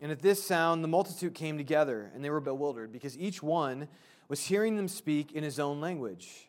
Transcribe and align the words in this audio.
And 0.00 0.10
at 0.10 0.20
this 0.20 0.42
sound, 0.42 0.82
the 0.82 0.88
multitude 0.88 1.34
came 1.34 1.58
together, 1.58 2.10
and 2.14 2.24
they 2.24 2.30
were 2.30 2.40
bewildered, 2.40 2.92
because 2.92 3.18
each 3.18 3.42
one 3.42 3.88
was 4.28 4.46
hearing 4.46 4.76
them 4.76 4.88
speak 4.88 5.32
in 5.32 5.44
his 5.44 5.58
own 5.58 5.80
language. 5.80 6.48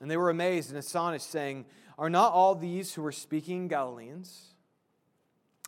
And 0.00 0.10
they 0.10 0.16
were 0.16 0.30
amazed 0.30 0.70
and 0.70 0.78
astonished, 0.78 1.30
saying, 1.30 1.64
Are 1.98 2.10
not 2.10 2.32
all 2.32 2.54
these 2.54 2.94
who 2.94 3.04
are 3.06 3.12
speaking 3.12 3.68
Galileans? 3.68 4.54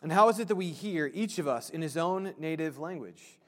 And 0.03 0.11
how 0.11 0.29
is 0.29 0.37
it 0.37 0.47
that 0.49 0.55
we 0.55 0.67
hear, 0.67 1.09
each 1.11 1.39
of 1.39 1.47
us, 1.47 1.69
in 1.69 1.81
his 1.81 1.97
own 1.97 2.35
native 2.37 2.77
language? 2.77 3.39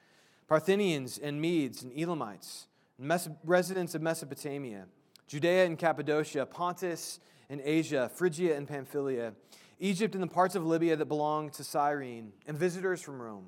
Parthians 0.48 1.20
and 1.20 1.40
Medes 1.40 1.84
and 1.84 1.92
Elamites, 1.96 2.66
and 2.98 3.38
residents 3.44 3.94
of 3.94 4.02
Mesopotamia, 4.02 4.86
Judea 5.28 5.66
and 5.66 5.78
Cappadocia, 5.78 6.48
Pontus 6.48 7.20
and 7.52 7.62
Asia, 7.64 8.10
Phrygia 8.16 8.58
and 8.58 8.68
Pamphylia 8.68 9.34
Egypt 9.80 10.14
and 10.14 10.22
the 10.22 10.28
parts 10.28 10.56
of 10.56 10.66
Libya 10.66 10.96
that 10.96 11.06
belong 11.06 11.50
to 11.52 11.64
Cyrene, 11.64 12.34
and 12.46 12.58
visitors 12.58 13.02
from 13.02 13.22
Rome. 13.22 13.46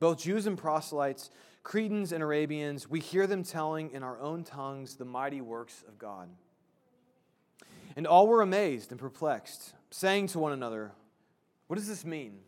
Both 0.00 0.18
Jews 0.18 0.46
and 0.46 0.58
proselytes, 0.58 1.30
Cretans 1.62 2.10
and 2.12 2.22
Arabians, 2.22 2.88
we 2.88 3.00
hear 3.00 3.26
them 3.26 3.44
telling 3.44 3.90
in 3.90 4.02
our 4.02 4.18
own 4.18 4.44
tongues 4.44 4.96
the 4.96 5.04
mighty 5.04 5.40
works 5.40 5.84
of 5.86 5.98
God. 5.98 6.28
And 7.96 8.06
all 8.06 8.26
were 8.26 8.40
amazed 8.40 8.90
and 8.90 8.98
perplexed, 8.98 9.74
saying 9.90 10.28
to 10.28 10.38
one 10.38 10.52
another, 10.52 10.92
What 11.66 11.76
does 11.76 11.88
this 11.88 12.04
mean? 12.04 12.38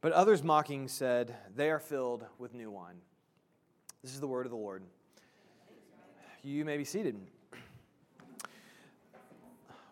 But 0.00 0.12
others 0.12 0.42
mocking 0.42 0.88
said, 0.88 1.34
They 1.54 1.70
are 1.70 1.80
filled 1.80 2.24
with 2.38 2.54
new 2.54 2.70
wine. 2.70 2.96
This 4.02 4.12
is 4.12 4.20
the 4.20 4.28
word 4.28 4.46
of 4.46 4.50
the 4.50 4.58
Lord. 4.58 4.82
You 6.42 6.64
may 6.64 6.76
be 6.76 6.84
seated. 6.84 7.16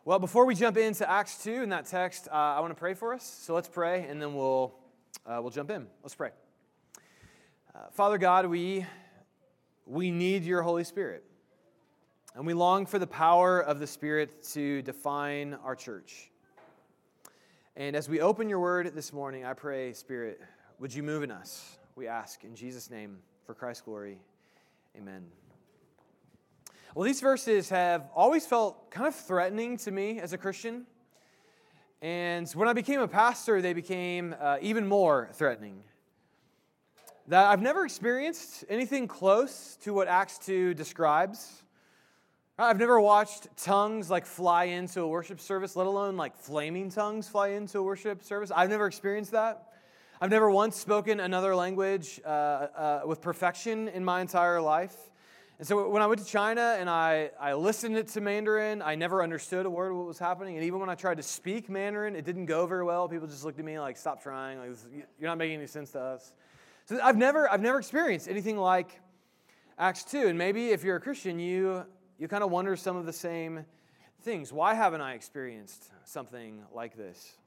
Well, 0.04 0.18
before 0.18 0.44
we 0.44 0.54
jump 0.54 0.76
into 0.76 1.10
Acts 1.10 1.42
2 1.42 1.62
in 1.62 1.70
that 1.70 1.86
text, 1.86 2.28
uh, 2.30 2.34
I 2.34 2.60
want 2.60 2.72
to 2.72 2.78
pray 2.78 2.92
for 2.92 3.14
us. 3.14 3.24
So 3.24 3.54
let's 3.54 3.68
pray, 3.68 4.06
and 4.06 4.20
then 4.20 4.34
we'll, 4.34 4.74
uh, 5.24 5.38
we'll 5.40 5.50
jump 5.50 5.70
in. 5.70 5.86
Let's 6.02 6.14
pray. 6.14 6.30
Uh, 7.76 7.86
Father 7.90 8.18
God, 8.18 8.46
we, 8.46 8.86
we 9.84 10.12
need 10.12 10.44
your 10.44 10.62
Holy 10.62 10.84
Spirit. 10.84 11.24
And 12.36 12.46
we 12.46 12.54
long 12.54 12.86
for 12.86 13.00
the 13.00 13.06
power 13.06 13.60
of 13.60 13.80
the 13.80 13.86
Spirit 13.88 14.44
to 14.52 14.80
define 14.82 15.54
our 15.64 15.74
church. 15.74 16.30
And 17.74 17.96
as 17.96 18.08
we 18.08 18.20
open 18.20 18.48
your 18.48 18.60
word 18.60 18.94
this 18.94 19.12
morning, 19.12 19.44
I 19.44 19.54
pray, 19.54 19.92
Spirit, 19.92 20.40
would 20.78 20.94
you 20.94 21.02
move 21.02 21.24
in 21.24 21.32
us? 21.32 21.78
We 21.96 22.06
ask 22.06 22.44
in 22.44 22.54
Jesus' 22.54 22.92
name, 22.92 23.18
for 23.44 23.54
Christ's 23.54 23.82
glory. 23.82 24.18
Amen. 24.96 25.24
Well, 26.94 27.04
these 27.04 27.20
verses 27.20 27.70
have 27.70 28.04
always 28.14 28.46
felt 28.46 28.92
kind 28.92 29.08
of 29.08 29.16
threatening 29.16 29.78
to 29.78 29.90
me 29.90 30.20
as 30.20 30.32
a 30.32 30.38
Christian. 30.38 30.86
And 32.00 32.48
when 32.52 32.68
I 32.68 32.72
became 32.72 33.00
a 33.00 33.08
pastor, 33.08 33.60
they 33.60 33.72
became 33.72 34.32
uh, 34.40 34.58
even 34.60 34.86
more 34.86 35.28
threatening. 35.32 35.82
That 37.28 37.46
I've 37.46 37.62
never 37.62 37.86
experienced 37.86 38.64
anything 38.68 39.08
close 39.08 39.78
to 39.80 39.94
what 39.94 40.08
Acts 40.08 40.36
2 40.44 40.74
describes. 40.74 41.62
I've 42.58 42.78
never 42.78 43.00
watched 43.00 43.48
tongues 43.56 44.10
like 44.10 44.26
fly 44.26 44.64
into 44.64 45.00
a 45.00 45.08
worship 45.08 45.40
service, 45.40 45.74
let 45.74 45.86
alone 45.86 46.18
like 46.18 46.36
flaming 46.36 46.90
tongues 46.90 47.26
fly 47.26 47.48
into 47.48 47.78
a 47.78 47.82
worship 47.82 48.22
service. 48.22 48.52
I've 48.54 48.68
never 48.68 48.86
experienced 48.86 49.32
that. 49.32 49.72
I've 50.20 50.28
never 50.28 50.50
once 50.50 50.76
spoken 50.76 51.18
another 51.18 51.56
language 51.56 52.20
uh, 52.26 52.28
uh, 52.28 53.00
with 53.06 53.22
perfection 53.22 53.88
in 53.88 54.04
my 54.04 54.20
entire 54.20 54.60
life. 54.60 54.94
And 55.58 55.66
so 55.66 55.88
when 55.88 56.02
I 56.02 56.06
went 56.06 56.20
to 56.20 56.26
China 56.26 56.76
and 56.78 56.90
I, 56.90 57.30
I 57.40 57.54
listened 57.54 58.06
to 58.06 58.20
Mandarin, 58.20 58.82
I 58.82 58.96
never 58.96 59.22
understood 59.22 59.64
a 59.64 59.70
word 59.70 59.92
of 59.92 59.96
what 59.96 60.06
was 60.06 60.18
happening. 60.18 60.56
And 60.56 60.64
even 60.66 60.78
when 60.78 60.90
I 60.90 60.94
tried 60.94 61.16
to 61.16 61.22
speak 61.22 61.70
Mandarin, 61.70 62.16
it 62.16 62.26
didn't 62.26 62.46
go 62.46 62.66
very 62.66 62.84
well. 62.84 63.08
People 63.08 63.28
just 63.28 63.46
looked 63.46 63.58
at 63.58 63.64
me 63.64 63.78
like, 63.80 63.96
stop 63.96 64.22
trying. 64.22 64.58
Like, 64.58 64.76
you're 65.18 65.30
not 65.30 65.38
making 65.38 65.56
any 65.56 65.66
sense 65.66 65.92
to 65.92 66.00
us. 66.00 66.34
So 66.86 67.00
I've 67.02 67.16
never, 67.16 67.50
I've 67.50 67.62
never 67.62 67.78
experienced 67.78 68.28
anything 68.28 68.58
like 68.58 69.00
Acts 69.78 70.04
2. 70.04 70.28
And 70.28 70.36
maybe 70.36 70.68
if 70.68 70.84
you're 70.84 70.96
a 70.96 71.00
Christian, 71.00 71.38
you, 71.38 71.86
you 72.18 72.28
kind 72.28 72.44
of 72.44 72.50
wonder 72.50 72.76
some 72.76 72.96
of 72.96 73.06
the 73.06 73.12
same 73.12 73.64
things. 74.20 74.52
Why 74.52 74.74
haven't 74.74 75.00
I 75.00 75.14
experienced 75.14 75.82
something 76.04 76.62
like 76.72 76.94
this? 76.94 77.38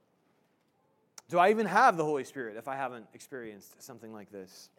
Do 1.30 1.38
I 1.38 1.52
even 1.52 1.68
have 1.68 1.98
the 1.98 2.03
Holy 2.03 2.24
Spirit 2.24 2.58
if 2.58 2.68
I 2.68 2.75
haven't 2.75 3.06
experienced 3.14 3.84
something 3.84 4.12
like 4.12 4.31
this? 4.31 4.70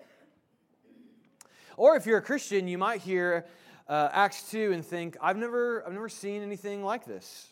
Or 1.77 1.95
if 1.95 2.05
you're 2.05 2.19
a 2.19 2.23
Christian, 2.23 2.67
you 2.67 2.79
might 2.79 3.01
hear 3.01 3.47
uh, 3.87 4.09
Acts 4.13 4.51
2 4.51 4.73
and 4.73 4.85
think, 4.85 5.17
I've 5.21 5.37
never, 5.37 5.87
I've 5.87 5.93
never 5.93 6.09
seen 6.09 6.43
anything 6.43 6.83
like 6.83 7.05
this. 7.05 7.47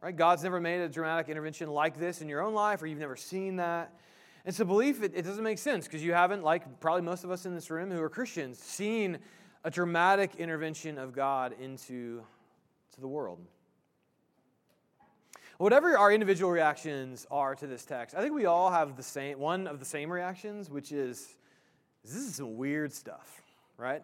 Right? 0.00 0.16
God's 0.16 0.44
never 0.44 0.60
made 0.60 0.80
a 0.80 0.88
dramatic 0.88 1.28
intervention 1.28 1.68
like 1.68 1.98
this 1.98 2.20
in 2.22 2.28
your 2.28 2.40
own 2.40 2.54
life, 2.54 2.80
or 2.82 2.86
you've 2.86 3.00
never 3.00 3.16
seen 3.16 3.56
that. 3.56 3.92
And 4.44 4.54
so, 4.54 4.64
belief, 4.64 5.02
it, 5.02 5.12
it 5.14 5.22
doesn't 5.22 5.44
make 5.44 5.58
sense 5.58 5.86
because 5.86 6.02
you 6.02 6.12
haven't, 6.12 6.42
like 6.42 6.80
probably 6.80 7.02
most 7.02 7.24
of 7.24 7.30
us 7.30 7.46
in 7.46 7.54
this 7.54 7.70
room 7.70 7.90
who 7.90 8.00
are 8.00 8.08
Christians, 8.08 8.58
seen 8.58 9.18
a 9.64 9.70
dramatic 9.70 10.36
intervention 10.36 10.96
of 10.96 11.12
God 11.12 11.54
into 11.60 12.22
to 12.94 13.00
the 13.00 13.08
world. 13.08 13.38
Whatever 15.58 15.98
our 15.98 16.10
individual 16.10 16.50
reactions 16.50 17.26
are 17.30 17.54
to 17.54 17.66
this 17.66 17.84
text, 17.84 18.16
I 18.16 18.22
think 18.22 18.34
we 18.34 18.46
all 18.46 18.70
have 18.70 18.96
the 18.96 19.02
same 19.02 19.38
one 19.38 19.66
of 19.66 19.78
the 19.78 19.84
same 19.84 20.10
reactions, 20.10 20.70
which 20.70 20.90
is 20.90 21.36
this 22.02 22.14
is 22.14 22.36
some 22.36 22.56
weird 22.56 22.92
stuff, 22.92 23.42
right? 23.76 24.02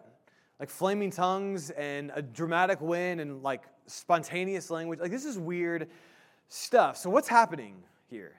Like 0.59 0.69
flaming 0.69 1.09
tongues 1.09 1.71
and 1.71 2.11
a 2.13 2.21
dramatic 2.21 2.79
wind 2.79 3.21
and 3.21 3.41
like 3.41 3.63
spontaneous 3.87 4.69
language. 4.69 4.99
Like 4.99 5.09
this 5.09 5.25
is 5.25 5.39
weird 5.39 5.89
stuff. 6.47 6.97
So, 6.97 7.09
what's 7.09 7.27
happening 7.27 7.83
here? 8.07 8.35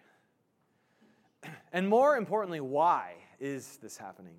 And 1.73 1.89
more 1.89 2.17
importantly, 2.17 2.61
why 2.61 3.15
is 3.39 3.79
this 3.83 3.97
happening? 3.97 4.37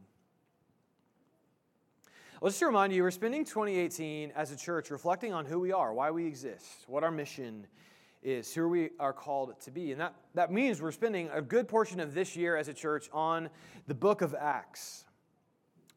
Well, 2.42 2.50
just 2.50 2.60
to 2.60 2.68
remind 2.68 2.94
you, 2.94 3.04
we're 3.04 3.12
spending 3.12 3.44
2018 3.44 4.32
as 4.36 4.52
a 4.52 4.56
church 4.56 4.92
reflecting 4.92 5.34
on 5.34 5.46
who 5.46 5.60
we 5.60 5.72
are, 5.72 5.94
why 5.94 6.10
we 6.10 6.26
exist, 6.26 6.86
what 6.88 7.04
our 7.04 7.12
mission 7.12 7.68
is, 8.24 8.54
who 8.54 8.68
we 8.70 8.92
are 9.00 9.14
called 9.14 9.60
to 9.62 9.72
be. 9.72 9.92
And 9.92 10.00
that, 10.00 10.16
that 10.36 10.52
means 10.52 10.82
we're 10.82 10.92
spending 10.92 11.30
a 11.34 11.42
good 11.42 11.68
portion 11.68 12.00
of 12.00 12.14
this 12.14 12.36
year 12.36 12.56
as 12.56 12.68
a 12.68 12.74
church 12.74 13.10
on 13.12 13.50
the 13.88 13.94
book 13.94 14.22
of 14.22 14.34
Acts. 14.34 15.06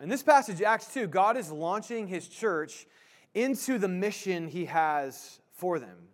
In 0.00 0.08
this 0.08 0.22
passage, 0.22 0.60
Acts 0.62 0.92
2, 0.92 1.06
God 1.06 1.36
is 1.36 1.52
launching 1.52 2.08
his 2.08 2.26
church 2.26 2.86
into 3.34 3.78
the 3.78 3.88
mission 3.88 4.48
he 4.48 4.64
has 4.66 5.40
for 5.52 5.78
them. 5.78 6.08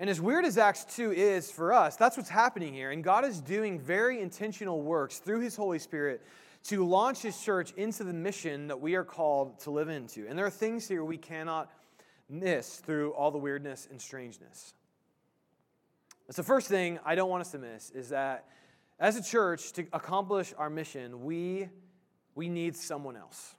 And 0.00 0.08
as 0.08 0.18
weird 0.18 0.46
as 0.46 0.56
Acts 0.56 0.86
2 0.96 1.12
is 1.12 1.50
for 1.50 1.74
us, 1.74 1.94
that's 1.94 2.16
what's 2.16 2.30
happening 2.30 2.72
here. 2.72 2.90
And 2.90 3.04
God 3.04 3.26
is 3.26 3.38
doing 3.38 3.78
very 3.78 4.22
intentional 4.22 4.80
works 4.80 5.18
through 5.18 5.40
his 5.40 5.54
Holy 5.54 5.78
Spirit 5.78 6.22
to 6.64 6.86
launch 6.86 7.20
his 7.20 7.38
church 7.38 7.72
into 7.76 8.02
the 8.04 8.14
mission 8.14 8.68
that 8.68 8.80
we 8.80 8.94
are 8.94 9.04
called 9.04 9.60
to 9.60 9.70
live 9.70 9.90
into. 9.90 10.26
And 10.26 10.38
there 10.38 10.46
are 10.46 10.50
things 10.50 10.88
here 10.88 11.04
we 11.04 11.18
cannot 11.18 11.70
miss 12.30 12.76
through 12.76 13.10
all 13.10 13.30
the 13.30 13.36
weirdness 13.36 13.88
and 13.90 14.00
strangeness. 14.00 14.72
The 16.34 16.42
first 16.42 16.68
thing 16.68 16.98
I 17.04 17.14
don't 17.14 17.28
want 17.28 17.42
us 17.42 17.50
to 17.50 17.58
miss 17.58 17.90
is 17.90 18.08
that 18.08 18.46
as 18.98 19.16
a 19.16 19.22
church, 19.22 19.72
to 19.74 19.86
accomplish 19.92 20.54
our 20.56 20.70
mission, 20.70 21.24
we 21.24 21.68
we 22.34 22.48
need 22.48 22.74
someone 22.74 23.16
else. 23.16 23.54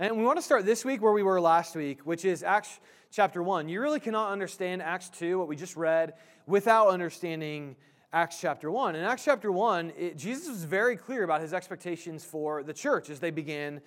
And 0.00 0.16
we 0.16 0.24
want 0.24 0.38
to 0.38 0.42
start 0.42 0.64
this 0.64 0.84
week 0.84 1.00
where 1.02 1.12
we 1.12 1.22
were 1.22 1.40
last 1.40 1.76
week, 1.76 2.00
which 2.06 2.24
is 2.24 2.42
Acts 2.42 2.80
chapter 3.10 3.42
1. 3.42 3.68
You 3.68 3.80
really 3.80 4.00
cannot 4.00 4.30
understand 4.30 4.82
Acts 4.82 5.08
2, 5.10 5.38
what 5.38 5.48
we 5.48 5.56
just 5.56 5.76
read, 5.76 6.14
without 6.46 6.88
understanding 6.88 7.76
Acts 8.12 8.40
chapter 8.40 8.70
1. 8.70 8.94
In 8.94 9.04
Acts 9.04 9.24
chapter 9.24 9.50
1, 9.50 9.92
it, 9.96 10.16
Jesus 10.16 10.48
was 10.48 10.64
very 10.64 10.96
clear 10.96 11.24
about 11.24 11.40
his 11.40 11.52
expectations 11.52 12.24
for 12.24 12.62
the 12.62 12.72
church 12.72 13.10
as 13.10 13.20
they 13.20 13.30
began 13.30 13.80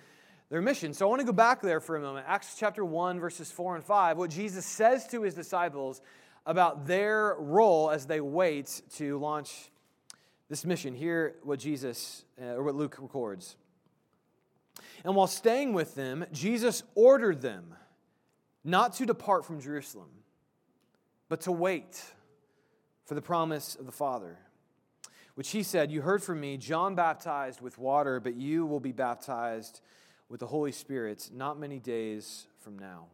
their 0.50 0.60
mission. 0.60 0.92
So 0.92 1.06
I 1.06 1.08
want 1.08 1.20
to 1.20 1.26
go 1.26 1.32
back 1.32 1.62
there 1.62 1.80
for 1.80 1.96
a 1.96 2.00
moment. 2.00 2.26
Acts 2.28 2.56
chapter 2.58 2.84
1, 2.84 3.18
verses 3.18 3.50
4 3.50 3.76
and 3.76 3.84
5, 3.84 4.18
what 4.18 4.30
Jesus 4.30 4.66
says 4.66 5.06
to 5.08 5.22
his 5.22 5.34
disciples 5.34 6.02
about 6.46 6.86
their 6.86 7.36
role 7.38 7.90
as 7.90 8.06
they 8.06 8.20
wait 8.20 8.82
to 8.96 9.18
launch 9.18 9.70
this 10.50 10.66
mission. 10.66 10.94
Hear 10.94 11.36
what 11.42 11.58
Jesus, 11.58 12.24
uh, 12.40 12.56
or 12.56 12.62
what 12.62 12.74
Luke 12.74 12.96
records. 13.00 13.56
And 15.02 15.16
while 15.16 15.26
staying 15.26 15.72
with 15.72 15.94
them, 15.94 16.26
Jesus 16.32 16.82
ordered 16.94 17.40
them 17.40 17.74
not 18.64 18.94
to 18.94 19.06
depart 19.06 19.44
from 19.44 19.60
Jerusalem, 19.60 20.08
but 21.28 21.42
to 21.42 21.52
wait 21.52 22.02
for 23.04 23.14
the 23.14 23.22
promise 23.22 23.74
of 23.74 23.86
the 23.86 23.92
Father, 23.92 24.38
which 25.34 25.50
he 25.50 25.62
said, 25.62 25.90
You 25.90 26.00
heard 26.00 26.22
from 26.22 26.40
me, 26.40 26.56
John 26.56 26.94
baptized 26.94 27.60
with 27.60 27.78
water, 27.78 28.20
but 28.20 28.34
you 28.34 28.64
will 28.64 28.80
be 28.80 28.92
baptized 28.92 29.80
with 30.28 30.40
the 30.40 30.46
Holy 30.46 30.72
Spirit 30.72 31.30
not 31.32 31.58
many 31.60 31.78
days 31.78 32.46
from 32.60 32.78
now. 32.78 33.06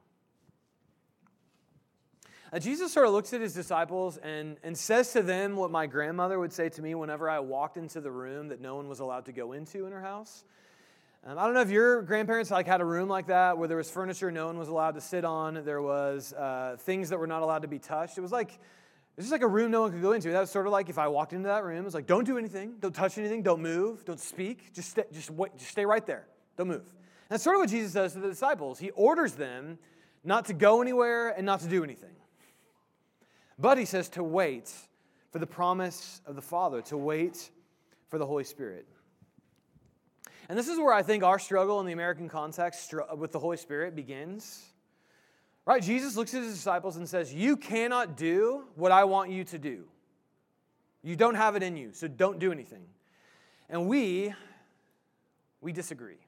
Uh, 2.52 2.58
Jesus 2.58 2.92
sort 2.92 3.06
of 3.06 3.12
looks 3.12 3.32
at 3.32 3.40
his 3.40 3.54
disciples 3.54 4.16
and, 4.16 4.56
and 4.64 4.76
says 4.76 5.12
to 5.12 5.22
them 5.22 5.54
what 5.54 5.70
my 5.70 5.86
grandmother 5.86 6.38
would 6.38 6.52
say 6.52 6.68
to 6.68 6.82
me 6.82 6.96
whenever 6.96 7.30
I 7.30 7.38
walked 7.38 7.76
into 7.76 8.00
the 8.00 8.10
room 8.10 8.48
that 8.48 8.60
no 8.60 8.74
one 8.74 8.88
was 8.88 8.98
allowed 8.98 9.26
to 9.26 9.32
go 9.32 9.52
into 9.52 9.86
in 9.86 9.92
her 9.92 10.00
house. 10.00 10.44
Um, 11.22 11.38
I 11.38 11.44
don't 11.44 11.52
know 11.52 11.60
if 11.60 11.70
your 11.70 12.00
grandparents 12.00 12.50
like 12.50 12.66
had 12.66 12.80
a 12.80 12.84
room 12.84 13.06
like 13.06 13.26
that 13.26 13.58
where 13.58 13.68
there 13.68 13.76
was 13.76 13.90
furniture 13.90 14.30
no 14.30 14.46
one 14.46 14.56
was 14.56 14.68
allowed 14.68 14.94
to 14.94 15.02
sit 15.02 15.22
on. 15.22 15.62
There 15.64 15.82
was 15.82 16.32
uh, 16.32 16.76
things 16.80 17.10
that 17.10 17.18
were 17.18 17.26
not 17.26 17.42
allowed 17.42 17.62
to 17.62 17.68
be 17.68 17.78
touched. 17.78 18.16
It 18.16 18.22
was 18.22 18.32
like 18.32 18.52
it 18.52 19.16
was 19.16 19.26
just 19.26 19.32
like 19.32 19.42
a 19.42 19.48
room 19.48 19.70
no 19.70 19.82
one 19.82 19.92
could 19.92 20.00
go 20.00 20.12
into. 20.12 20.30
That 20.30 20.40
was 20.40 20.50
sort 20.50 20.66
of 20.66 20.72
like 20.72 20.88
if 20.88 20.96
I 20.96 21.08
walked 21.08 21.34
into 21.34 21.48
that 21.48 21.62
room, 21.62 21.76
it 21.76 21.84
was 21.84 21.92
like, 21.92 22.06
don't 22.06 22.24
do 22.24 22.38
anything, 22.38 22.76
don't 22.80 22.94
touch 22.94 23.18
anything, 23.18 23.42
don't 23.42 23.60
move, 23.60 24.02
don't 24.06 24.20
speak, 24.20 24.72
just 24.72 24.92
stay, 24.92 25.04
just 25.12 25.30
wait, 25.30 25.54
just 25.58 25.70
stay 25.70 25.84
right 25.84 26.06
there, 26.06 26.26
don't 26.56 26.68
move. 26.68 26.86
And 26.86 27.28
that's 27.28 27.44
sort 27.44 27.56
of 27.56 27.60
what 27.60 27.68
Jesus 27.68 27.92
does 27.92 28.14
to 28.14 28.20
the 28.20 28.28
disciples. 28.28 28.78
He 28.78 28.90
orders 28.92 29.34
them 29.34 29.78
not 30.24 30.46
to 30.46 30.54
go 30.54 30.80
anywhere 30.80 31.30
and 31.30 31.44
not 31.44 31.60
to 31.60 31.68
do 31.68 31.84
anything. 31.84 32.14
But 33.58 33.76
he 33.76 33.84
says 33.84 34.08
to 34.10 34.24
wait 34.24 34.72
for 35.30 35.38
the 35.38 35.46
promise 35.46 36.22
of 36.24 36.34
the 36.34 36.42
Father, 36.42 36.80
to 36.82 36.96
wait 36.96 37.50
for 38.08 38.18
the 38.18 38.24
Holy 38.24 38.44
Spirit. 38.44 38.86
And 40.50 40.58
this 40.58 40.66
is 40.66 40.78
where 40.78 40.92
I 40.92 41.04
think 41.04 41.22
our 41.22 41.38
struggle 41.38 41.78
in 41.78 41.86
the 41.86 41.92
American 41.92 42.28
context 42.28 42.92
with 43.16 43.30
the 43.30 43.38
Holy 43.38 43.56
Spirit 43.56 43.94
begins. 43.94 44.60
Right? 45.64 45.80
Jesus 45.80 46.16
looks 46.16 46.34
at 46.34 46.42
his 46.42 46.54
disciples 46.54 46.96
and 46.96 47.08
says, 47.08 47.32
You 47.32 47.56
cannot 47.56 48.16
do 48.16 48.64
what 48.74 48.90
I 48.90 49.04
want 49.04 49.30
you 49.30 49.44
to 49.44 49.58
do. 49.60 49.84
You 51.04 51.14
don't 51.14 51.36
have 51.36 51.54
it 51.54 51.62
in 51.62 51.76
you, 51.76 51.90
so 51.92 52.08
don't 52.08 52.40
do 52.40 52.50
anything. 52.50 52.82
And 53.68 53.86
we, 53.86 54.34
we 55.60 55.72
disagree. 55.72 56.18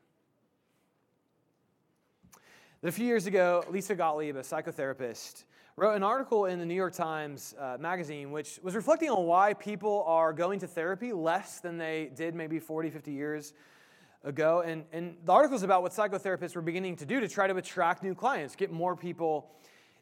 A 2.84 2.92
few 2.92 3.06
years 3.06 3.26
ago, 3.26 3.64
Lisa 3.70 3.96
Gottlieb, 3.96 4.36
a 4.36 4.42
psychotherapist, 4.42 5.42
wrote 5.74 5.96
an 5.96 6.04
article 6.04 6.44
in 6.44 6.60
the 6.60 6.66
New 6.66 6.74
York 6.74 6.92
Times 6.92 7.56
uh, 7.58 7.76
magazine 7.80 8.30
which 8.30 8.60
was 8.62 8.76
reflecting 8.76 9.10
on 9.10 9.26
why 9.26 9.52
people 9.52 10.04
are 10.06 10.32
going 10.32 10.60
to 10.60 10.68
therapy 10.68 11.12
less 11.12 11.58
than 11.58 11.76
they 11.76 12.12
did 12.14 12.36
maybe 12.36 12.60
40, 12.60 12.88
50 12.88 13.10
years 13.10 13.52
ago. 14.24 14.62
And, 14.64 14.84
and 14.92 15.16
the 15.24 15.32
article 15.32 15.56
is 15.56 15.62
about 15.62 15.82
what 15.82 15.92
psychotherapists 15.92 16.54
were 16.54 16.62
beginning 16.62 16.96
to 16.96 17.06
do 17.06 17.20
to 17.20 17.28
try 17.28 17.46
to 17.46 17.56
attract 17.56 18.02
new 18.02 18.14
clients, 18.14 18.56
get 18.56 18.70
more 18.70 18.96
people 18.96 19.50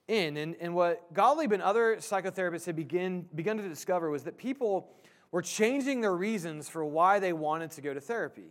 in. 0.09 0.37
And, 0.37 0.57
and 0.61 0.75
what 0.75 1.13
Gottlieb 1.15 1.53
and 1.53 1.63
other 1.63 1.97
psychotherapists 1.97 2.67
had 2.67 2.77
begin, 2.77 3.27
begun 3.35 3.57
to 3.57 3.69
discover 3.69 4.11
was 4.11 4.25
that 4.25 4.37
people 4.37 4.91
were 5.31 5.43
changing 5.43 6.01
their 6.01 6.15
reasons 6.15 6.69
for 6.69 6.85
why 6.85 7.19
they 7.19 7.33
wanted 7.33 7.71
to 7.73 7.81
go 7.81 7.95
to 7.95 8.01
therapy. 8.01 8.51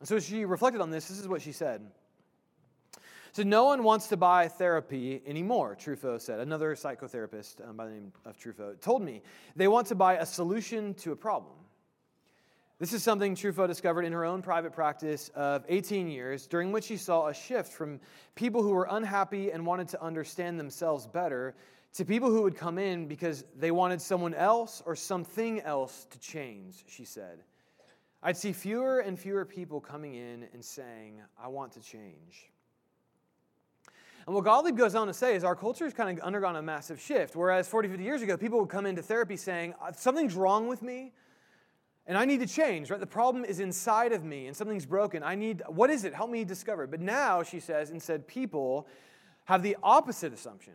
And 0.00 0.08
so 0.08 0.18
she 0.18 0.44
reflected 0.44 0.80
on 0.80 0.90
this. 0.90 1.08
This 1.08 1.20
is 1.20 1.28
what 1.28 1.42
she 1.42 1.52
said. 1.52 1.82
So 3.34 3.42
no 3.42 3.64
one 3.64 3.82
wants 3.82 4.08
to 4.08 4.16
buy 4.18 4.48
therapy 4.48 5.22
anymore, 5.26 5.74
Truffaut 5.80 6.20
said. 6.20 6.40
Another 6.40 6.74
psychotherapist 6.74 7.66
um, 7.66 7.76
by 7.76 7.86
the 7.86 7.92
name 7.92 8.12
of 8.26 8.36
Truffaut 8.36 8.80
told 8.82 9.02
me 9.02 9.22
they 9.56 9.68
want 9.68 9.86
to 9.86 9.94
buy 9.94 10.16
a 10.16 10.26
solution 10.26 10.92
to 10.94 11.12
a 11.12 11.16
problem. 11.16 11.54
This 12.82 12.92
is 12.92 13.04
something 13.04 13.36
Truffaut 13.36 13.68
discovered 13.68 14.02
in 14.02 14.12
her 14.12 14.24
own 14.24 14.42
private 14.42 14.72
practice 14.72 15.30
of 15.36 15.64
18 15.68 16.08
years, 16.08 16.48
during 16.48 16.72
which 16.72 16.82
she 16.82 16.96
saw 16.96 17.28
a 17.28 17.32
shift 17.32 17.72
from 17.72 18.00
people 18.34 18.60
who 18.60 18.70
were 18.70 18.88
unhappy 18.90 19.52
and 19.52 19.64
wanted 19.64 19.86
to 19.90 20.02
understand 20.02 20.58
themselves 20.58 21.06
better 21.06 21.54
to 21.94 22.04
people 22.04 22.28
who 22.28 22.42
would 22.42 22.56
come 22.56 22.78
in 22.78 23.06
because 23.06 23.44
they 23.56 23.70
wanted 23.70 24.02
someone 24.02 24.34
else 24.34 24.82
or 24.84 24.96
something 24.96 25.60
else 25.60 26.08
to 26.10 26.18
change, 26.18 26.82
she 26.88 27.04
said. 27.04 27.44
I'd 28.20 28.36
see 28.36 28.52
fewer 28.52 28.98
and 28.98 29.16
fewer 29.16 29.44
people 29.44 29.80
coming 29.80 30.16
in 30.16 30.48
and 30.52 30.64
saying, 30.64 31.20
I 31.40 31.46
want 31.46 31.70
to 31.74 31.80
change. 31.80 32.50
And 34.26 34.34
what 34.34 34.42
Gottlieb 34.42 34.76
goes 34.76 34.96
on 34.96 35.06
to 35.06 35.14
say 35.14 35.36
is 35.36 35.44
our 35.44 35.54
culture 35.54 35.84
has 35.84 35.94
kind 35.94 36.18
of 36.18 36.24
undergone 36.24 36.56
a 36.56 36.62
massive 36.62 37.00
shift. 37.00 37.36
Whereas 37.36 37.68
40, 37.68 37.90
50 37.90 38.02
years 38.02 38.22
ago, 38.22 38.36
people 38.36 38.58
would 38.58 38.70
come 38.70 38.86
into 38.86 39.02
therapy 39.02 39.36
saying, 39.36 39.72
uh, 39.80 39.92
Something's 39.92 40.34
wrong 40.34 40.66
with 40.66 40.82
me. 40.82 41.12
And 42.06 42.18
I 42.18 42.24
need 42.24 42.40
to 42.40 42.46
change, 42.46 42.90
right? 42.90 42.98
The 42.98 43.06
problem 43.06 43.44
is 43.44 43.60
inside 43.60 44.12
of 44.12 44.24
me 44.24 44.48
and 44.48 44.56
something's 44.56 44.86
broken. 44.86 45.22
I 45.22 45.34
need, 45.36 45.62
what 45.68 45.88
is 45.88 46.04
it? 46.04 46.14
Help 46.14 46.30
me 46.30 46.44
discover. 46.44 46.86
But 46.86 47.00
now, 47.00 47.42
she 47.42 47.60
says, 47.60 47.90
instead, 47.90 48.26
people 48.26 48.88
have 49.44 49.62
the 49.62 49.76
opposite 49.82 50.32
assumption, 50.32 50.74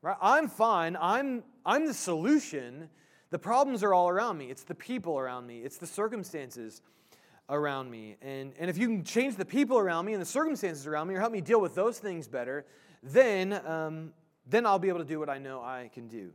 right? 0.00 0.16
I'm 0.20 0.48
fine. 0.48 0.96
I'm, 1.00 1.42
I'm 1.66 1.86
the 1.86 1.94
solution. 1.94 2.88
The 3.30 3.38
problems 3.38 3.82
are 3.82 3.92
all 3.92 4.08
around 4.08 4.38
me. 4.38 4.46
It's 4.46 4.64
the 4.64 4.74
people 4.74 5.18
around 5.18 5.46
me, 5.46 5.58
it's 5.60 5.78
the 5.78 5.86
circumstances 5.86 6.82
around 7.50 7.90
me. 7.90 8.16
And, 8.22 8.54
and 8.58 8.70
if 8.70 8.78
you 8.78 8.86
can 8.86 9.04
change 9.04 9.36
the 9.36 9.44
people 9.44 9.76
around 9.76 10.06
me 10.06 10.12
and 10.12 10.22
the 10.22 10.26
circumstances 10.26 10.86
around 10.86 11.08
me 11.08 11.14
or 11.16 11.20
help 11.20 11.32
me 11.32 11.40
deal 11.40 11.60
with 11.60 11.74
those 11.74 11.98
things 11.98 12.28
better, 12.28 12.64
then, 13.02 13.60
um, 13.66 14.12
then 14.46 14.64
I'll 14.64 14.78
be 14.78 14.88
able 14.88 15.00
to 15.00 15.04
do 15.04 15.18
what 15.18 15.28
I 15.28 15.38
know 15.38 15.60
I 15.60 15.90
can 15.92 16.08
do. 16.08 16.30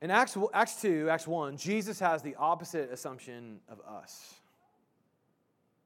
In 0.00 0.10
Acts, 0.10 0.36
Acts 0.54 0.80
2, 0.80 1.08
Acts 1.10 1.26
1, 1.26 1.56
Jesus 1.56 1.98
has 1.98 2.22
the 2.22 2.36
opposite 2.36 2.92
assumption 2.92 3.58
of 3.68 3.80
us. 3.80 4.34